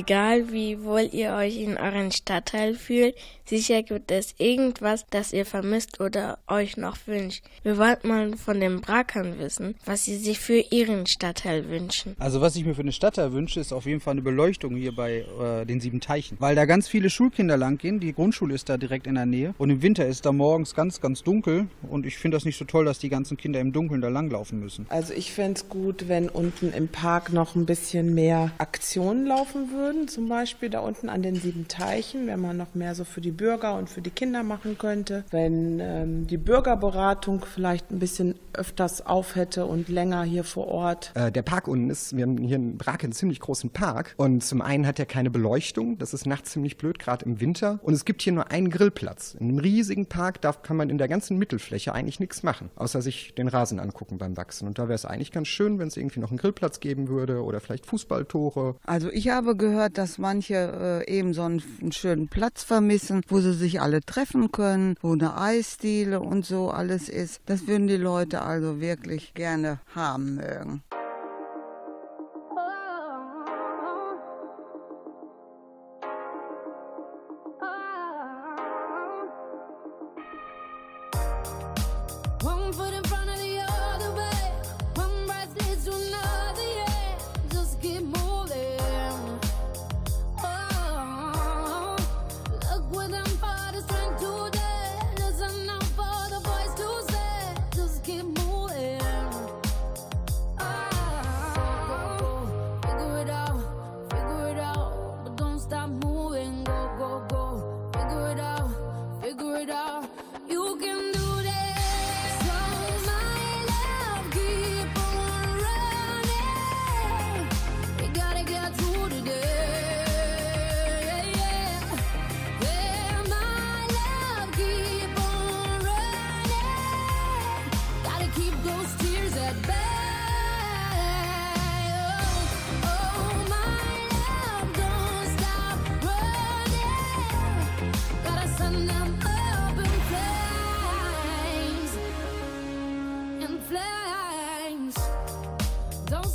Egal 0.10 0.52
wie 0.52 0.84
wohl 0.84 1.08
ihr 1.12 1.34
euch 1.34 1.58
in 1.58 1.78
euren 1.78 2.12
Stadtteil 2.12 2.74
fühlt, 2.74 3.16
sicher 3.50 3.84
gibt 3.84 4.12
es 4.12 4.36
irgendwas, 4.38 5.06
das 5.10 5.34
ihr 5.34 5.46
vermisst 5.46 6.00
oder 6.00 6.38
euch 6.48 6.78
noch 6.78 6.98
wünscht. 7.08 7.44
Wir 7.64 7.78
wollten 7.78 8.08
mal 8.08 8.38
von 8.38 8.60
den 8.60 8.82
Brakern 8.82 9.40
wissen, 9.40 9.76
was 9.86 10.06
sie 10.06 10.18
sich 10.18 10.40
für 10.40 10.64
ihren 10.72 11.08
Stadtteil 11.08 11.68
wünschen. 11.68 12.16
Also 12.20 12.42
was 12.42 12.56
ich 12.56 12.66
mir 12.66 12.76
für 12.76 12.82
eine 12.82 12.92
Stadtteil 12.92 13.34
wünsche, 13.34 13.60
ist 13.60 13.74
auf 13.74 13.86
jeden 13.86 14.00
Fall 14.00 14.12
eine 14.12 14.22
Beleuchtung 14.22 14.76
hier 14.76 14.96
bei 14.96 15.26
äh, 15.42 15.66
den 15.66 15.82
sieben 15.82 16.00
Teichen. 16.00 16.38
Weil 16.40 16.56
da 16.56 16.66
ganz 16.66 16.88
viele 16.88 17.10
Schulkinder 17.10 17.58
lang 17.58 17.78
gehen. 17.78 18.00
Die 18.00 18.14
Grundschule 18.14 18.54
ist 18.54 18.70
da 18.70 18.78
direkt 18.78 19.08
in 19.08 19.16
der 19.16 19.26
Nähe. 19.26 19.54
Und 19.58 19.70
im 19.70 19.82
Winter 19.82 20.06
ist 20.06 20.26
da 20.26 20.32
morgens 20.32 20.76
ganz, 20.76 21.02
ganz 21.02 21.24
dunkel. 21.24 21.68
Und 21.82 22.06
ich 22.06 22.18
finde 22.18 22.38
das 22.38 22.46
nicht 22.46 22.58
so 22.58 22.66
toll, 22.66 22.86
dass 22.86 23.00
die 23.00 23.10
ganzen 23.10 23.36
Kinder 23.38 23.60
im 23.60 23.74
Dunkeln 23.74 24.02
da 24.02 24.10
langlaufen 24.10 24.60
müssen. 24.60 24.86
Also 24.90 25.14
ich 25.14 25.34
fände 25.34 25.60
es 25.60 25.70
gut, 25.70 26.08
wenn 26.08 26.30
unten 26.30 26.72
im 26.72 26.88
Park 26.88 27.34
noch 27.34 27.56
ein 27.56 27.66
bisschen 27.66 28.14
mehr 28.14 28.52
Aktionen 28.60 29.26
laufen 29.26 29.72
würden. 29.72 30.08
Zum 30.08 30.30
Beispiel 30.30 30.70
da 30.70 30.82
unten 30.82 31.10
an 31.10 31.24
den 31.24 31.36
sieben 31.36 31.68
Teichen, 31.68 32.28
wenn 32.28 32.40
man 32.40 32.58
noch 32.58 32.76
mehr 32.76 32.94
so 32.94 33.04
für 33.04 33.22
die 33.22 33.32
Bürger 33.40 33.76
und 33.76 33.90
für 33.90 34.02
die 34.02 34.10
Kinder 34.10 34.44
machen 34.44 34.78
könnte. 34.78 35.24
Wenn 35.32 35.80
ähm, 35.80 36.28
die 36.28 36.38
Bürgerberatung 36.38 37.46
vielleicht 37.46 37.90
ein 37.90 38.00
bisschen 38.00 38.36
öfters 38.52 39.06
auf 39.06 39.36
hätte 39.38 39.66
und 39.66 39.88
länger 39.88 40.24
hier 40.24 40.44
vor 40.44 40.68
Ort. 40.68 41.12
Äh, 41.16 41.32
der 41.32 41.44
Park 41.44 41.70
unten 41.70 41.90
ist, 41.90 42.16
wir 42.18 42.24
haben 42.24 42.38
hier 42.38 42.58
in 42.58 42.78
Brake 42.78 43.06
einen 43.06 43.14
ziemlich 43.14 43.40
großen 43.40 43.70
Park. 43.70 44.14
Und 44.18 44.44
zum 44.44 44.62
einen 44.62 44.86
hat 44.86 45.00
er 45.00 45.06
keine 45.06 45.30
Beleuchtung. 45.30 45.98
Das 45.98 46.14
ist 46.14 46.26
nachts 46.26 46.52
ziemlich 46.52 46.78
blöd, 46.78 47.00
gerade 47.00 47.24
im 47.26 47.40
Winter. 47.40 47.80
Und 47.82 47.94
es 47.94 48.04
gibt 48.04 48.22
hier 48.22 48.34
nur 48.34 48.52
einen 48.52 48.70
Grillplatz. 48.70 49.36
In 49.40 49.48
einem 49.48 49.60
riesigen 49.60 50.08
Park 50.08 50.42
da 50.42 50.52
kann 50.52 50.76
man 50.76 50.90
in 50.90 50.98
der 50.98 51.08
ganzen 51.08 51.38
Mittelfläche 51.38 51.94
eigentlich 51.94 52.20
nichts 52.20 52.44
machen, 52.44 52.70
außer 52.76 53.02
sich 53.02 53.34
den 53.36 53.48
Rasen 53.48 53.80
angucken 53.80 54.18
beim 54.18 54.36
Wachsen. 54.36 54.68
Und 54.68 54.80
da 54.80 54.84
wäre 54.84 54.96
es 54.96 55.06
eigentlich 55.06 55.32
ganz 55.32 55.48
schön, 55.48 55.80
wenn 55.80 55.88
es 55.88 55.96
irgendwie 55.96 56.20
noch 56.20 56.30
einen 56.30 56.38
Grillplatz 56.38 56.80
geben 56.80 57.08
würde 57.08 57.44
oder 57.44 57.62
vielleicht 57.62 57.86
Fußballtore. 57.86 58.76
Also 58.86 59.10
ich 59.12 59.30
habe 59.30 59.56
gehört, 59.56 59.98
dass 59.98 60.18
manche 60.18 61.06
äh, 61.08 61.18
eben 61.18 61.34
so 61.34 61.44
einen, 61.44 61.62
einen 61.82 61.92
schönen 61.92 62.28
Platz 62.28 62.64
vermissen, 62.64 63.22
wo 63.30 63.40
sie 63.40 63.54
sich 63.54 63.82
alle 63.82 64.02
treffen 64.02 64.52
können, 64.52 64.96
wo 65.02 65.14
eine 65.14 65.38
Eisdiele 65.38 66.20
und 66.20 66.46
so 66.46 66.70
alles 66.70 67.10
ist. 67.10 67.42
Das 67.46 67.68
würden 67.68 67.88
die 67.88 67.98
Leute 67.98 68.42
also 68.42 68.80
wirklich 68.80 69.34
gerne 69.34 69.80
haben 69.96 70.36
mögen. 70.36 70.84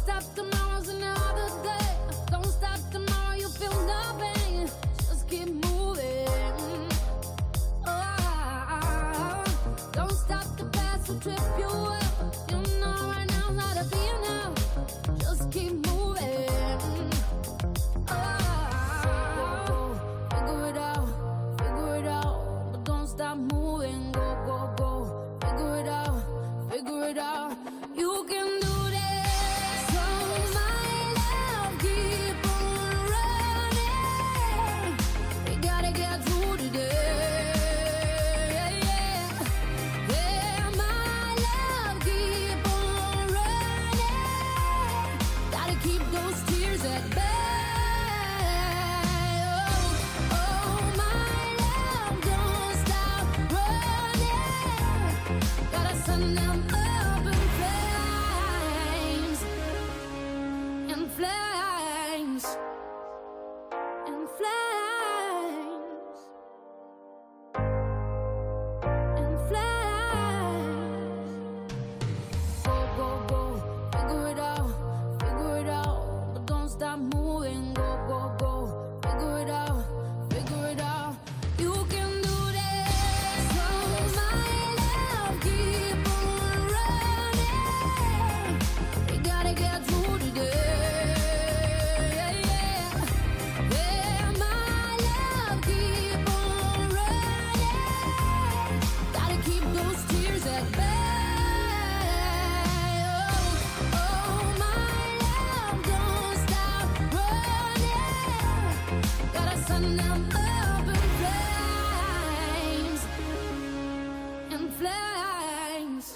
Stop 0.05 0.23
tomorrow's 0.35 0.88
another 0.88 1.49
day. 1.62 1.97
Don't 2.31 2.45
stop 2.45 2.79
tomorrow, 2.93 3.37
you 3.37 3.49
feel 3.49 3.73
nothing. 3.87 4.69
Just 4.99 5.27
keep 5.29 5.49
moving. 5.49 6.88
Oh, 7.87 9.45
don't 9.93 10.12
stop 10.12 10.45
the 10.59 10.64
past 10.67 11.09
will 11.09 11.21
trip 11.21 11.40
you 11.59 11.84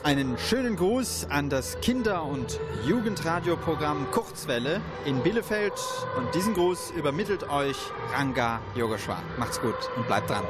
Einen 0.09 0.39
schönen 0.39 0.75
Gruß 0.75 1.27
an 1.29 1.51
das 1.51 1.79
Kinder- 1.83 2.23
und 2.23 2.59
Jugendradioprogramm 2.87 4.11
Kurzwelle 4.11 4.81
in 5.05 5.23
Bielefeld. 5.23 5.75
Und 6.17 6.35
diesen 6.35 6.55
Gruß 6.55 6.93
übermittelt 6.93 7.51
euch 7.51 7.77
Ranga 8.15 8.59
Yogeshwar. 8.75 9.23
Macht's 9.39 9.61
gut 9.61 9.75
und 9.97 10.07
bleibt 10.07 10.31
dran. 10.31 10.45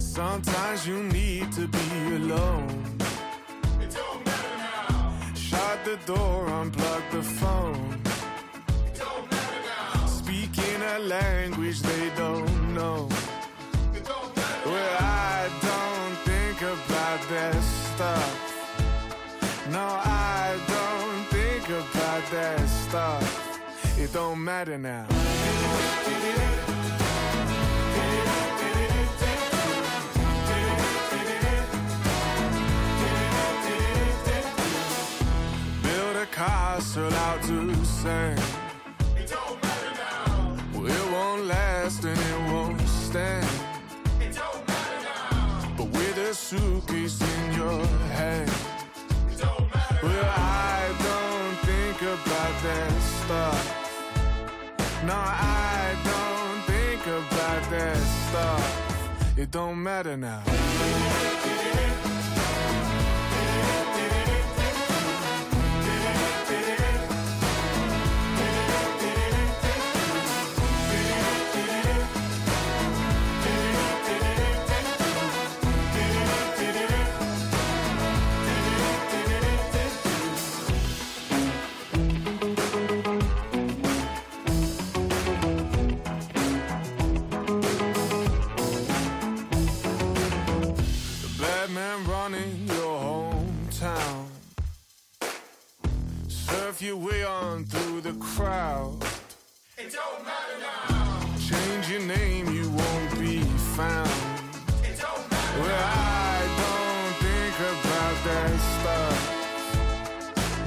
Sometimes 0.00 0.88
you 0.88 1.04
need 1.04 1.52
to 1.54 1.68
be 1.68 2.16
alone. 2.16 2.66
Shut 5.36 5.84
the 5.84 5.96
door, 6.04 6.48
unplug 6.48 7.02
the 7.12 7.22
phone. 7.22 8.13
a 10.94 10.98
language 10.98 11.80
they 11.80 12.10
don't 12.16 12.74
know. 12.74 13.08
Well, 14.64 14.96
I 15.00 15.48
don't 15.68 16.16
think 16.28 16.62
about 16.62 17.20
that 17.30 17.60
stuff. 17.62 18.30
No, 19.70 19.80
I 19.80 20.56
don't 20.68 21.24
think 21.34 21.68
about 21.68 22.30
that 22.30 22.68
stuff. 22.68 23.98
It 23.98 24.12
don't 24.12 24.44
matter 24.44 24.78
now. 24.78 25.06
Build 35.82 36.16
a 36.16 36.26
castle 36.26 37.12
out 37.12 37.42
to 37.42 37.84
sing 37.84 38.63
won't 41.34 41.46
last 41.48 42.04
and 42.04 42.18
it 42.18 42.52
won't 42.52 42.80
stand. 42.88 43.48
It 44.20 44.36
don't 44.36 44.68
matter 44.68 45.00
now. 45.02 45.74
But 45.76 45.86
with 45.86 46.18
a 46.18 46.34
suitcase 46.34 47.20
in 47.20 47.54
your 47.54 47.86
hand. 48.18 48.50
It 49.30 49.38
don't 49.38 49.74
matter 49.74 49.98
well, 50.02 50.32
I 50.36 50.94
don't 51.08 51.56
think 51.68 52.02
about 52.02 52.54
that 52.62 52.92
stuff. 53.20 53.60
No, 55.04 55.14
I 55.16 55.96
don't 56.10 56.60
think 56.72 57.06
about 57.06 57.70
that 57.70 57.96
stuff. 58.28 59.38
It 59.38 59.50
don't 59.50 59.82
matter 59.82 60.16
now. 60.16 60.42
Your 96.84 96.96
way 96.96 97.24
on 97.24 97.64
through 97.64 98.02
the 98.02 98.12
crowd. 98.20 99.02
It 99.78 99.90
don't 99.90 100.22
matter 100.22 100.58
now. 100.60 101.20
Change 101.38 101.88
your 101.88 102.02
name, 102.02 102.46
you 102.52 102.68
won't 102.68 103.18
be 103.18 103.40
found. 103.74 104.10
It 104.82 105.00
don't 105.00 105.30
matter 105.30 105.60
well, 105.62 105.84
I 105.96 106.40
don't 106.62 107.14
think 107.24 107.56
about 107.74 108.16
that 108.28 108.52
stuff. 108.74 109.18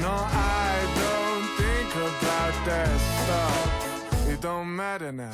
No, 0.01 0.09
I 0.09 0.73
don't 1.03 1.47
think 1.61 1.91
about 1.95 2.65
that 2.65 2.99
stuff. 3.21 4.27
It 4.27 4.41
don't 4.41 4.75
matter 4.75 5.11
now. 5.11 5.33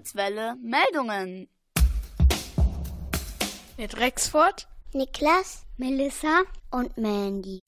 Kurzwelle 0.00 0.56
Meldungen. 0.62 1.46
Mit 3.76 3.98
Rexford, 3.98 4.66
Niklas, 4.94 5.66
Melissa 5.76 6.40
und 6.70 6.96
Mandy. 6.96 7.60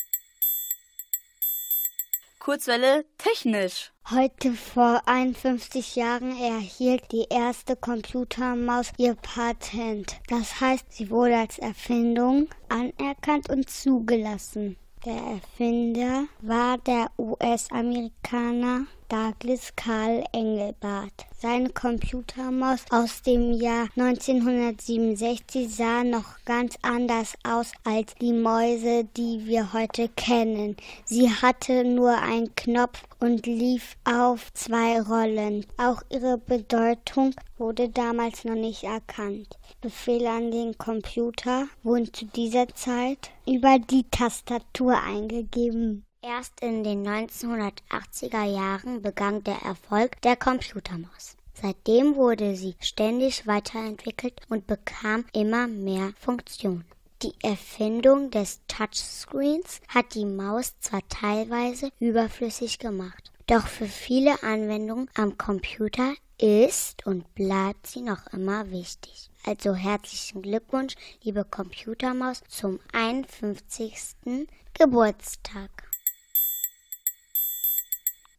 Kurzwelle 2.38 3.04
technisch. 3.18 3.92
Heute 4.10 4.52
vor 4.52 5.02
51 5.04 5.94
Jahren 5.96 6.34
erhielt 6.40 7.12
die 7.12 7.26
erste 7.28 7.76
Computermaus 7.76 8.92
ihr 8.96 9.14
Patent. 9.14 10.16
Das 10.28 10.58
heißt, 10.58 10.90
sie 10.90 11.10
wurde 11.10 11.36
als 11.36 11.58
Erfindung 11.58 12.48
anerkannt 12.70 13.50
und 13.50 13.68
zugelassen. 13.68 14.78
Der 15.04 15.16
Erfinder 15.16 16.28
war 16.42 16.78
der 16.78 17.10
US-Amerikaner 17.18 18.86
Douglas 19.08 19.74
Carl 19.74 20.22
Engelbart. 20.32 21.26
Seine 21.36 21.70
Computermaus 21.70 22.84
aus 22.88 23.20
dem 23.22 23.52
Jahr 23.52 23.88
1967 23.96 25.74
sah 25.74 26.04
noch 26.04 26.36
ganz 26.44 26.78
anders 26.82 27.34
aus 27.42 27.72
als 27.82 28.14
die 28.20 28.32
Mäuse, 28.32 29.02
die 29.16 29.44
wir 29.44 29.72
heute 29.72 30.08
kennen. 30.08 30.76
Sie 31.04 31.28
hatte 31.28 31.82
nur 31.82 32.16
einen 32.18 32.54
Knopf 32.54 33.02
und 33.18 33.44
lief 33.44 33.96
auf 34.04 34.52
zwei 34.54 35.02
Rollen. 35.02 35.66
Auch 35.78 36.02
ihre 36.10 36.38
Bedeutung 36.38 37.34
wurde 37.58 37.88
damals 37.88 38.44
noch 38.44 38.54
nicht 38.54 38.84
erkannt. 38.84 39.48
Befehle 39.82 40.30
an 40.30 40.52
den 40.52 40.78
Computer 40.78 41.66
wurden 41.82 42.14
zu 42.14 42.24
dieser 42.24 42.68
Zeit 42.68 43.30
über 43.44 43.80
die 43.80 44.08
Tastatur 44.08 44.96
eingegeben. 44.96 46.04
Erst 46.22 46.60
in 46.60 46.84
den 46.84 47.04
1980er 47.04 48.44
Jahren 48.44 49.02
begann 49.02 49.42
der 49.42 49.56
Erfolg 49.56 50.22
der 50.22 50.36
Computermaus. 50.36 51.36
Seitdem 51.60 52.14
wurde 52.14 52.54
sie 52.54 52.76
ständig 52.78 53.48
weiterentwickelt 53.48 54.40
und 54.48 54.68
bekam 54.68 55.24
immer 55.32 55.66
mehr 55.66 56.12
Funktionen. 56.16 56.84
Die 57.22 57.34
Erfindung 57.42 58.30
des 58.30 58.60
Touchscreens 58.68 59.80
hat 59.88 60.14
die 60.14 60.26
Maus 60.26 60.78
zwar 60.78 61.02
teilweise 61.08 61.90
überflüssig 61.98 62.78
gemacht, 62.78 63.32
doch 63.48 63.66
für 63.66 63.86
viele 63.86 64.44
Anwendungen 64.44 65.10
am 65.14 65.36
Computer 65.36 66.14
ist 66.38 67.06
und 67.06 67.34
bleibt 67.34 67.86
sie 67.86 68.00
noch 68.00 68.26
immer 68.28 68.70
wichtig. 68.70 69.30
Also 69.44 69.74
herzlichen 69.74 70.42
Glückwunsch, 70.42 70.94
liebe 71.22 71.44
Computermaus, 71.44 72.42
zum 72.48 72.78
51. 72.92 74.48
Geburtstag. 74.74 75.70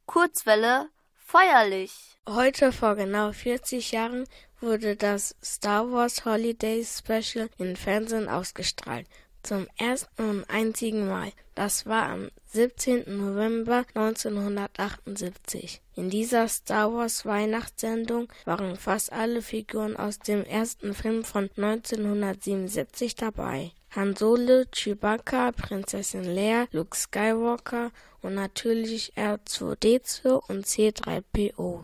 Kurzwelle 0.06 0.90
feierlich. 1.16 2.18
Heute 2.28 2.72
vor 2.72 2.96
genau 2.96 3.32
40 3.32 3.92
Jahren 3.92 4.26
wurde 4.62 4.96
das 4.96 5.36
Star 5.44 5.92
Wars 5.92 6.24
Holiday 6.26 6.86
Special 6.86 7.50
im 7.58 7.76
Fernsehen 7.76 8.30
ausgestrahlt. 8.30 9.08
Zum 9.44 9.68
ersten 9.78 10.30
und 10.30 10.50
einzigen 10.50 11.10
Mal. 11.10 11.34
Das 11.54 11.86
war 11.86 12.08
am 12.08 12.30
17. 12.54 13.04
November 13.18 13.84
1978. 13.94 15.82
In 15.96 16.10
dieser 16.10 16.48
Star 16.48 16.94
Wars 16.94 17.26
Weihnachtssendung 17.26 18.30
waren 18.46 18.78
fast 18.78 19.12
alle 19.12 19.42
Figuren 19.42 19.98
aus 19.98 20.20
dem 20.20 20.46
ersten 20.46 20.94
Film 20.94 21.26
von 21.26 21.50
1977 21.58 23.16
dabei. 23.16 23.74
Han 23.92 24.16
Solo, 24.16 24.64
Chewbacca, 24.72 25.52
Prinzessin 25.52 26.24
Leia, 26.24 26.68
Luke 26.72 26.96
Skywalker 26.96 27.92
und 28.22 28.36
natürlich 28.36 29.12
R2D2 29.18 30.42
und 30.48 30.66
C3PO. 30.66 31.84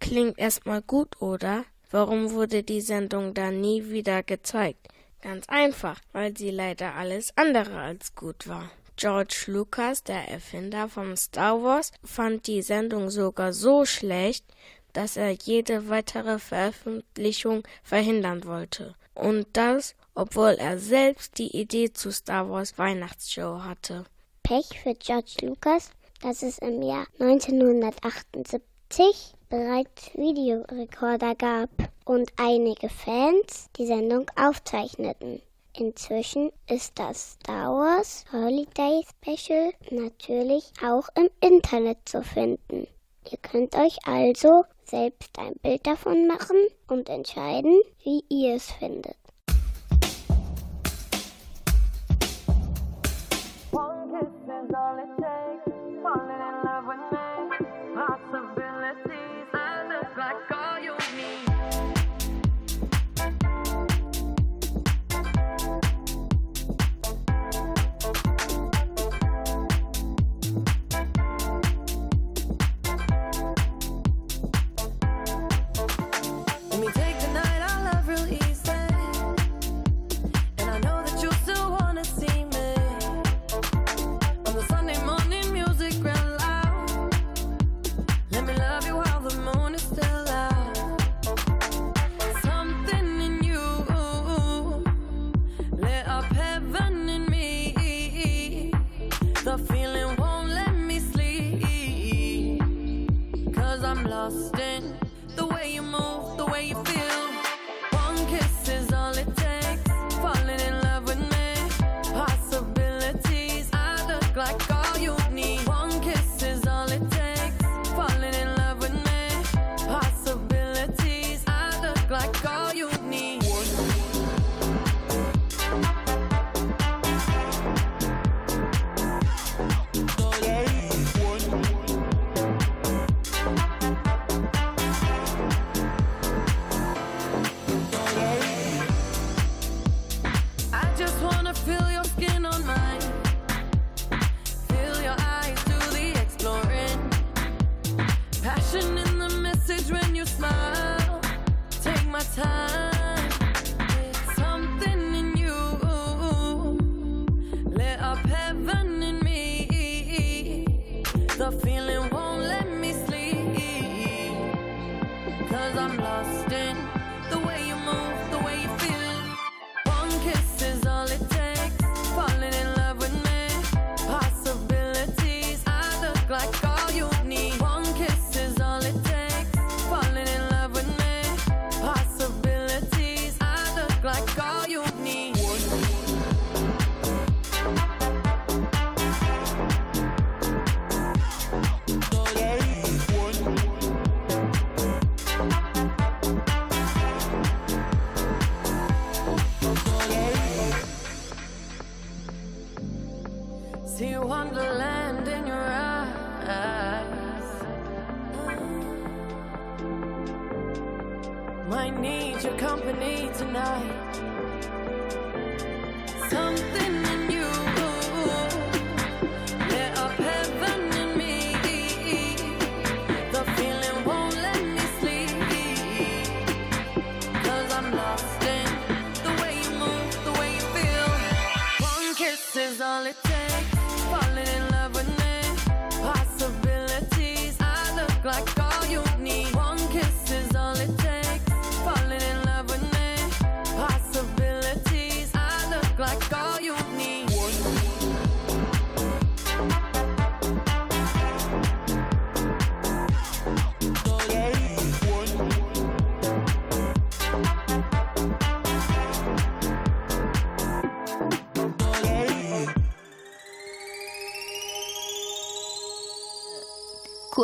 Klingt 0.00 0.38
erstmal 0.38 0.80
gut, 0.80 1.20
oder? 1.20 1.66
Warum 1.90 2.30
wurde 2.30 2.62
die 2.62 2.80
Sendung 2.80 3.34
dann 3.34 3.60
nie 3.60 3.90
wieder 3.90 4.22
gezeigt? 4.22 4.88
Ganz 5.22 5.48
einfach, 5.48 6.00
weil 6.12 6.36
sie 6.36 6.50
leider 6.50 6.94
alles 6.94 7.32
andere 7.36 7.78
als 7.78 8.14
gut 8.14 8.48
war. 8.48 8.70
George 8.96 9.44
Lucas, 9.46 10.04
der 10.04 10.28
Erfinder 10.28 10.88
von 10.88 11.16
Star 11.16 11.62
Wars, 11.62 11.92
fand 12.04 12.46
die 12.46 12.62
Sendung 12.62 13.10
sogar 13.10 13.52
so 13.52 13.84
schlecht, 13.84 14.44
dass 14.92 15.16
er 15.16 15.30
jede 15.30 15.88
weitere 15.88 16.38
Veröffentlichung 16.38 17.62
verhindern 17.82 18.44
wollte. 18.44 18.94
Und 19.14 19.46
das, 19.52 19.94
obwohl 20.14 20.56
er 20.58 20.78
selbst 20.78 21.38
die 21.38 21.56
Idee 21.56 21.92
zu 21.92 22.12
Star 22.12 22.50
Wars 22.50 22.78
Weihnachtsshow 22.78 23.62
hatte. 23.62 24.04
Pech 24.42 24.80
für 24.82 24.94
George 24.94 25.36
Lucas, 25.42 25.90
dass 26.20 26.42
es 26.42 26.58
im 26.58 26.82
Jahr 26.82 27.06
1978 27.18 29.34
bereits 29.50 30.14
Videorekorder 30.14 31.34
gab 31.34 31.70
und 32.04 32.32
einige 32.36 32.88
Fans 32.88 33.68
die 33.76 33.84
Sendung 33.84 34.30
aufzeichneten. 34.36 35.42
Inzwischen 35.76 36.52
ist 36.68 36.98
das 36.98 37.32
Star 37.32 37.74
Wars 37.74 38.24
Holiday 38.32 39.04
Special 39.08 39.72
natürlich 39.90 40.72
auch 40.84 41.08
im 41.16 41.28
Internet 41.40 41.98
zu 42.04 42.22
finden. 42.22 42.86
Ihr 43.30 43.38
könnt 43.42 43.76
euch 43.76 43.98
also 44.06 44.64
selbst 44.84 45.38
ein 45.38 45.54
Bild 45.62 45.86
davon 45.86 46.26
machen 46.26 46.56
und 46.88 47.08
entscheiden, 47.08 47.80
wie 48.02 48.24
ihr 48.28 48.54
es 48.54 48.70
findet. 48.70 49.16
One 53.72 54.10
kiss 54.10 54.28
is 54.28 54.74
all 54.74 54.98
it 54.98 55.16
takes, 55.18 56.02
falling 56.02 56.30
in 56.30 56.64
love. 56.64 56.69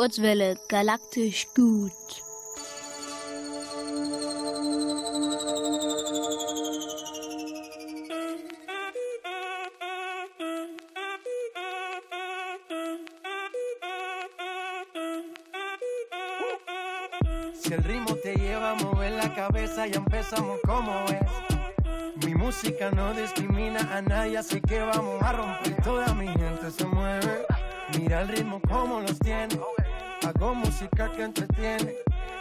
Kurzwelle, 0.07 0.55
galaktisch 0.69 1.47
gut. 1.53 1.91
Si 17.53 17.73
el 17.73 17.83
ritmo 17.83 18.15
te 18.23 18.33
lleva 18.35 18.71
a 18.71 18.75
mover 18.75 19.11
la 19.11 19.35
cabeza, 19.35 19.87
ya 19.87 19.97
empezamos 19.97 20.61
como 20.65 20.93
es. 21.09 22.25
Mi 22.25 22.33
música 22.33 22.91
no 22.91 23.13
discrimina 23.13 23.81
a 23.93 24.01
nadie, 24.01 24.37
así 24.37 24.61
que 24.61 24.79
vamos 24.79 25.21
a 25.21 25.33
romper. 25.33 25.83
Toda 25.83 26.13
mi 26.13 26.27
gente 26.27 26.71
se 26.71 26.85
mueve. 26.85 27.45
Mira 27.97 28.21
el 28.21 28.29
ritmo 28.29 28.61
como 28.69 29.01
los 29.01 29.19
tiene. 29.19 29.59
Hago 30.23 30.55
música 30.55 31.11
que 31.11 31.23
entretiene. 31.23 31.95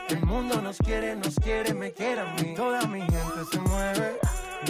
El 0.08 0.24
mundo 0.24 0.60
nos 0.62 0.78
quiere, 0.78 1.14
nos 1.16 1.34
quiere, 1.36 1.74
me 1.74 1.92
quiere 1.92 2.20
a 2.20 2.34
mí. 2.34 2.54
Toda 2.54 2.86
mi 2.86 3.00
gente 3.00 3.44
se 3.50 3.60
mueve. 3.60 4.18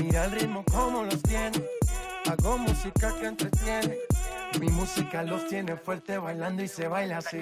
Mira 0.01 0.25
el 0.25 0.33
ritmo 0.33 0.65
como 0.71 1.05
los 1.05 1.23
tiene. 1.23 1.63
Hago 2.31 2.59
música 2.59 3.15
que 3.19 3.27
entretiene. 3.27 3.99
Mi 4.61 4.69
música 4.69 5.23
los 5.23 5.47
tiene 5.49 5.77
fuerte 5.77 6.19
bailando 6.19 6.63
y 6.63 6.69
se 6.69 6.89
baila 6.89 7.19
así. 7.19 7.41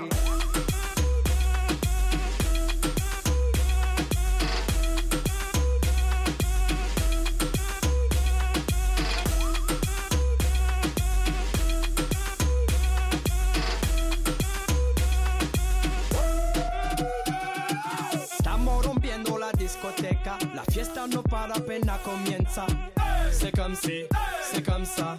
Comme 23.74 23.90
si, 23.90 24.04
c'est 24.52 24.62
comme 24.62 24.84
ça, 24.84 25.18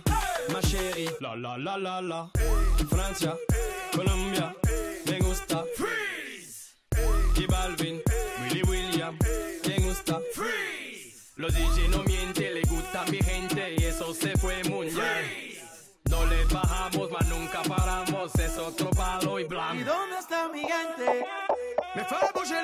ma 0.51 0.62
chérie. 0.62 1.10
La 1.20 1.36
la 1.36 1.58
la 1.58 1.78
la 1.78 2.01
la. 2.01 2.30
Francia, 2.89 3.36
Colombia, 3.93 4.53
me 5.08 5.20
gusta. 5.20 5.64
Freeze. 5.76 6.76
Y 7.38 7.45
Balvin, 7.47 8.01
Willy 8.41 8.62
William, 8.64 9.18
me 9.68 9.76
gusta. 9.86 10.20
Freeze. 10.34 11.34
Los 11.38 11.53
DJ 11.53 11.89
no 11.89 12.03
mienten, 12.03 12.53
le 12.53 12.62
gusta 12.62 13.01
a 13.01 13.12
mi 13.12 13.18
gente 13.18 13.76
y 13.78 13.84
eso 13.84 14.14
se 14.14 14.38
fue 14.38 14.64
mundial. 14.64 15.26
No 16.10 16.26
le 16.28 16.45
bajamos, 16.45 17.12
mas 17.12 17.28
nunca 17.28 17.62
paramos, 17.64 18.34
es 18.36 18.58
otro 18.58 18.89
palo 18.91 19.39
y 19.39 19.43
blanco. 19.43 19.82
¿Y 19.82 19.84
dónde 19.84 20.18
está 20.20 20.47
mi 20.49 20.62
gente? 20.62 21.26
Me 21.95 22.03
fait 22.06 22.34
bouger 22.34 22.64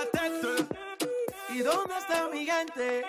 dónde 1.63 1.97
está 1.97 2.27
mi 2.29 2.45
gente? 2.45 3.03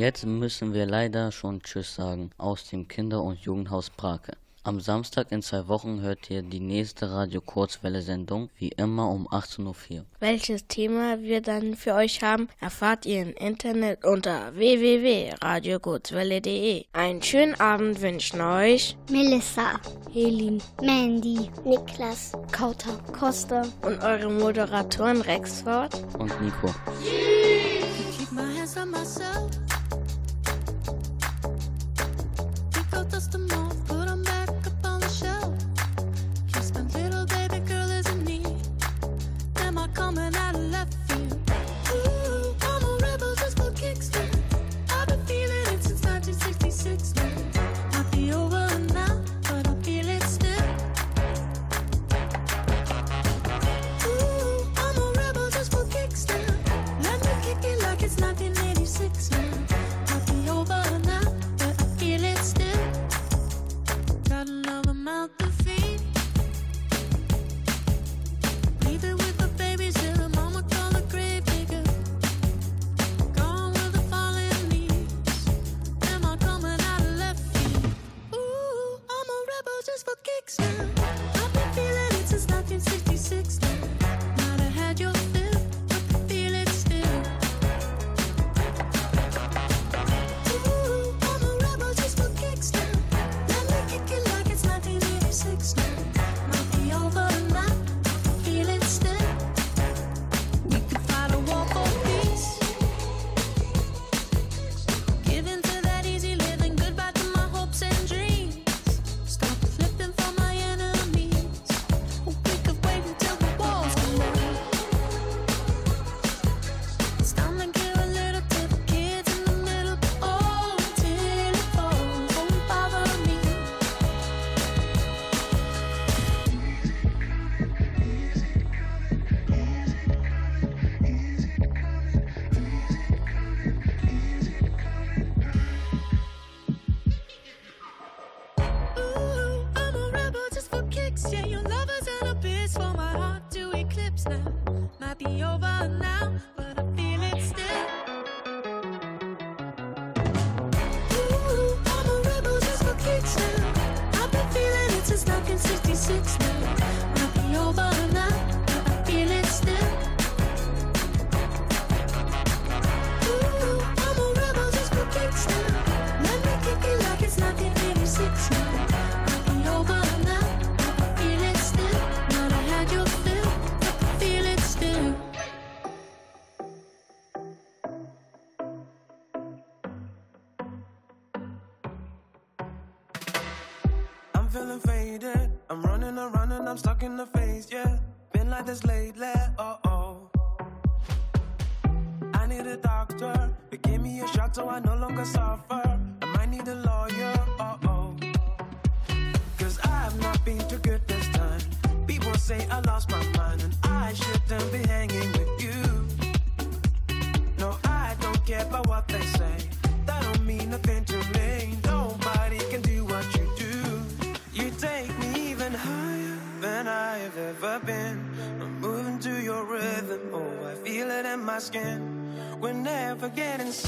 Jetzt 0.00 0.24
müssen 0.24 0.72
wir 0.72 0.86
leider 0.86 1.30
schon 1.30 1.60
Tschüss 1.62 1.94
sagen 1.94 2.30
aus 2.38 2.70
dem 2.70 2.88
Kinder- 2.88 3.22
und 3.22 3.38
Jugendhaus 3.40 3.90
Brake. 3.90 4.32
Am 4.62 4.78
Samstag 4.80 5.30
in 5.30 5.42
zwei 5.42 5.68
Wochen 5.68 6.00
hört 6.00 6.30
ihr 6.30 6.40
die 6.42 6.60
nächste 6.60 7.10
Radio 7.10 7.42
Kurzwelle 7.42 8.02
Sendung, 8.02 8.50
wie 8.58 8.68
immer 8.68 9.10
um 9.10 9.26
18.04 9.28 9.98
Uhr. 9.98 10.06
Welches 10.20 10.66
Thema 10.66 11.20
wir 11.20 11.42
dann 11.42 11.76
für 11.76 11.94
euch 11.94 12.22
haben, 12.22 12.48
erfahrt 12.60 13.04
ihr 13.04 13.20
im 13.22 13.34
Internet 13.34 14.04
unter 14.04 14.54
www.radiokurzwelle.de. 14.54 16.84
Einen 16.92 17.22
schönen 17.22 17.60
Abend 17.60 18.00
wünschen 18.00 18.40
euch 18.40 18.96
Melissa, 19.10 19.80
Helin, 20.12 20.62
Mandy, 20.82 21.50
Niklas, 21.64 22.32
Kauter, 22.52 22.96
Costa 23.18 23.62
und 23.82 24.02
eure 24.02 24.30
Moderatoren 24.30 25.20
Rexford 25.22 25.92
Und 26.18 26.40
Nico. 26.40 26.68
Keep 27.02 27.40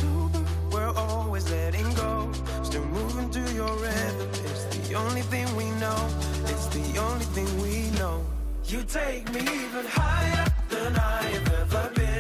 sober, 0.00 0.44
we're 0.70 0.94
always 0.96 1.50
letting 1.50 1.90
go. 1.94 2.30
Still 2.62 2.84
moving 2.86 3.30
to 3.30 3.42
your 3.52 3.72
rhythm. 3.76 4.28
It's 4.48 4.64
the 4.76 4.94
only 4.94 5.22
thing 5.22 5.46
we 5.56 5.66
know. 5.82 6.00
It's 6.52 6.66
the 6.78 6.98
only 6.98 7.26
thing 7.36 7.50
we 7.60 7.90
know. 7.98 8.24
You 8.64 8.82
take 8.84 9.24
me 9.32 9.40
even 9.40 9.86
higher 10.00 10.46
than 10.68 10.96
I 10.96 11.22
have 11.34 11.52
ever 11.60 11.90
been. 11.94 12.11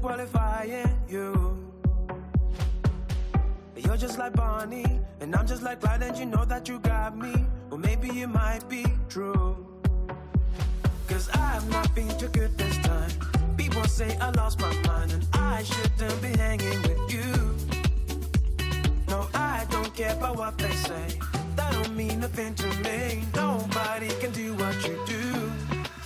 disqualifying 0.00 0.88
you. 1.10 1.58
You're 3.76 3.98
just 3.98 4.18
like 4.18 4.32
Bonnie, 4.32 5.00
and 5.20 5.34
I'm 5.34 5.46
just 5.46 5.62
like 5.62 5.80
Clyde, 5.80 6.02
and 6.02 6.16
you 6.16 6.24
know 6.24 6.44
that 6.46 6.68
you 6.68 6.78
got 6.78 7.18
me. 7.18 7.34
Well, 7.68 7.78
maybe 7.78 8.08
it 8.08 8.28
might 8.28 8.66
be 8.68 8.86
true. 9.10 9.66
Cause 11.06 11.28
I've 11.34 11.68
not 11.70 11.94
been 11.94 12.08
too 12.18 12.28
good 12.28 12.56
this 12.56 12.78
time. 12.78 13.10
People 13.58 13.84
say 13.84 14.16
I 14.20 14.30
lost 14.30 14.60
my 14.60 14.72
mind, 14.88 15.12
and 15.12 15.26
I 15.34 15.62
shouldn't 15.64 16.22
be 16.22 16.28
hanging 16.28 16.80
with 16.82 17.12
you. 17.12 17.30
No, 19.08 19.28
I 19.34 19.66
don't 19.70 19.94
care 19.94 20.12
about 20.12 20.36
what 20.38 20.56
they 20.56 20.72
say. 20.88 21.18
That 21.56 21.72
don't 21.72 21.94
mean 21.94 22.20
nothing 22.20 22.54
to 22.54 22.68
me. 22.84 23.22
Nobody 23.34 24.08
can 24.20 24.30
do 24.32 24.54
what 24.54 24.76
you 24.86 24.96
do. 25.06 25.52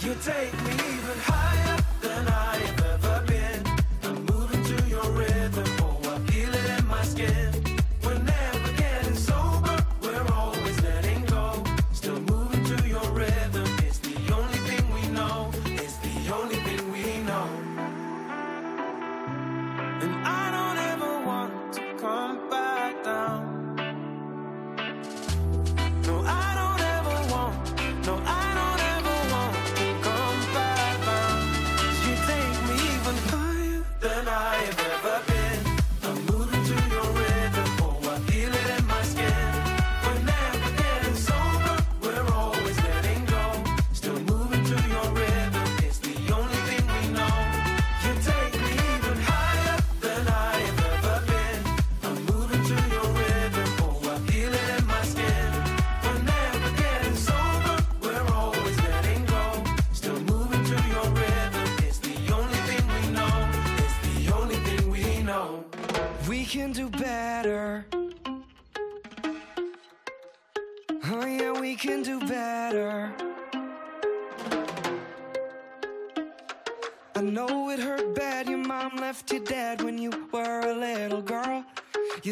You 0.01 0.17
take 0.25 0.53
me 0.65 0.73
even 0.73 1.19
higher 1.31 1.79
than 2.01 2.27
I. 2.29 2.54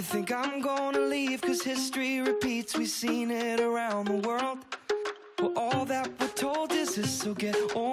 You 0.03 0.09
think 0.09 0.32
I'm 0.32 0.61
gonna 0.61 0.98
leave 0.98 1.42
cause 1.42 1.62
history 1.62 2.20
repeats, 2.20 2.76
we've 2.76 2.88
seen 2.88 3.30
it 3.30 3.61
around 3.61 4.09
the 4.09 4.28
world. 4.28 4.59
Well, 5.38 5.53
all 5.57 5.84
that 5.84 6.11
we're 6.18 6.26
told 6.26 6.72
is 6.72 6.96
this, 6.96 7.20
so 7.20 7.34
get 7.34 7.55
on. 7.76 7.91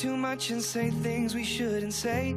too 0.00 0.16
much 0.16 0.48
and 0.48 0.62
say 0.62 0.88
things 0.88 1.34
we 1.34 1.44
shouldn't 1.44 1.92
say. 1.92 2.34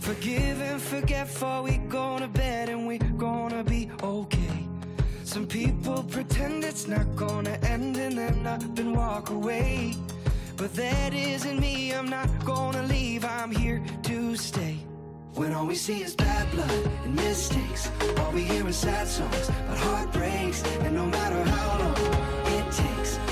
Forgive 0.00 0.60
and 0.60 0.82
forget, 0.82 1.28
for 1.28 1.62
we 1.62 1.76
gonna 1.88 2.26
bed 2.26 2.68
and 2.68 2.84
we 2.84 2.98
gonna 3.16 3.62
be 3.62 3.88
okay. 4.02 4.66
Some 5.22 5.46
people 5.46 6.02
pretend 6.02 6.64
it's 6.64 6.88
not 6.88 7.06
gonna 7.14 7.56
end 7.62 7.96
and 7.96 8.18
then 8.18 8.44
up 8.44 8.76
and 8.76 8.96
walk 8.96 9.30
away. 9.30 9.94
But 10.56 10.74
that 10.74 11.14
isn't 11.14 11.60
me, 11.60 11.92
I'm 11.94 12.10
not 12.10 12.28
gonna 12.44 12.82
leave, 12.82 13.24
I'm 13.24 13.52
here 13.52 13.80
to 14.02 14.34
stay. 14.34 14.76
When 15.34 15.52
all 15.54 15.66
we 15.68 15.76
see 15.76 16.02
is 16.02 16.16
bad 16.16 16.50
blood 16.50 16.90
and 17.04 17.14
mistakes, 17.14 17.88
all 18.18 18.32
we 18.32 18.42
hear 18.42 18.66
is 18.66 18.76
sad 18.76 19.06
songs 19.06 19.48
about 19.48 19.78
heartbreaks, 19.78 20.64
and 20.84 20.96
no 20.96 21.06
matter 21.06 21.40
how 21.50 21.78
long 21.78 21.96
it 22.56 22.72
takes 22.72 23.29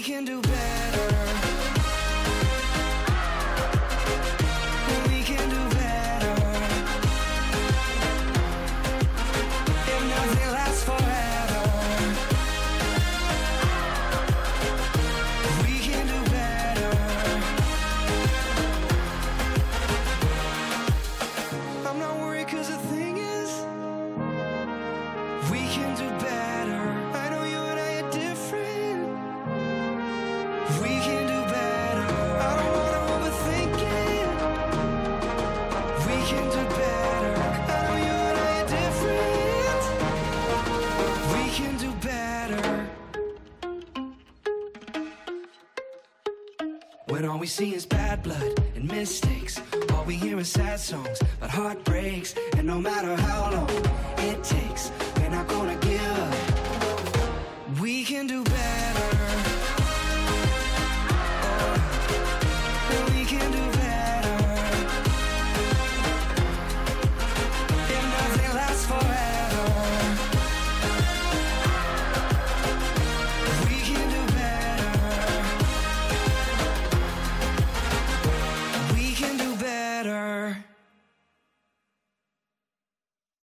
we 0.00 0.04
can 0.04 0.24
do 0.24 0.40
better. 0.40 0.89
see 47.50 47.74
is 47.74 47.84
bad 47.84 48.22
blood 48.22 48.62
and 48.76 48.86
mistakes. 48.86 49.60
All 49.92 50.04
we 50.04 50.14
hear 50.14 50.38
is 50.38 50.48
sad 50.48 50.78
songs 50.78 51.20
about 51.38 51.50
heartbreaks. 51.50 52.36
And 52.56 52.64
no 52.64 52.78
matter 52.80 53.16
how 53.16 53.50
long 53.50 53.68
it 54.18 54.44
takes, 54.44 54.92
we're 55.16 55.30
not 55.30 55.48
gonna 55.48 55.74
give 55.80 56.00
up. 56.00 57.80
We 57.80 58.04
can 58.04 58.28
do 58.28 58.44
better. 58.44 59.08
Oh, 62.92 63.12
we 63.16 63.24
can 63.24 63.50
do 63.50 63.69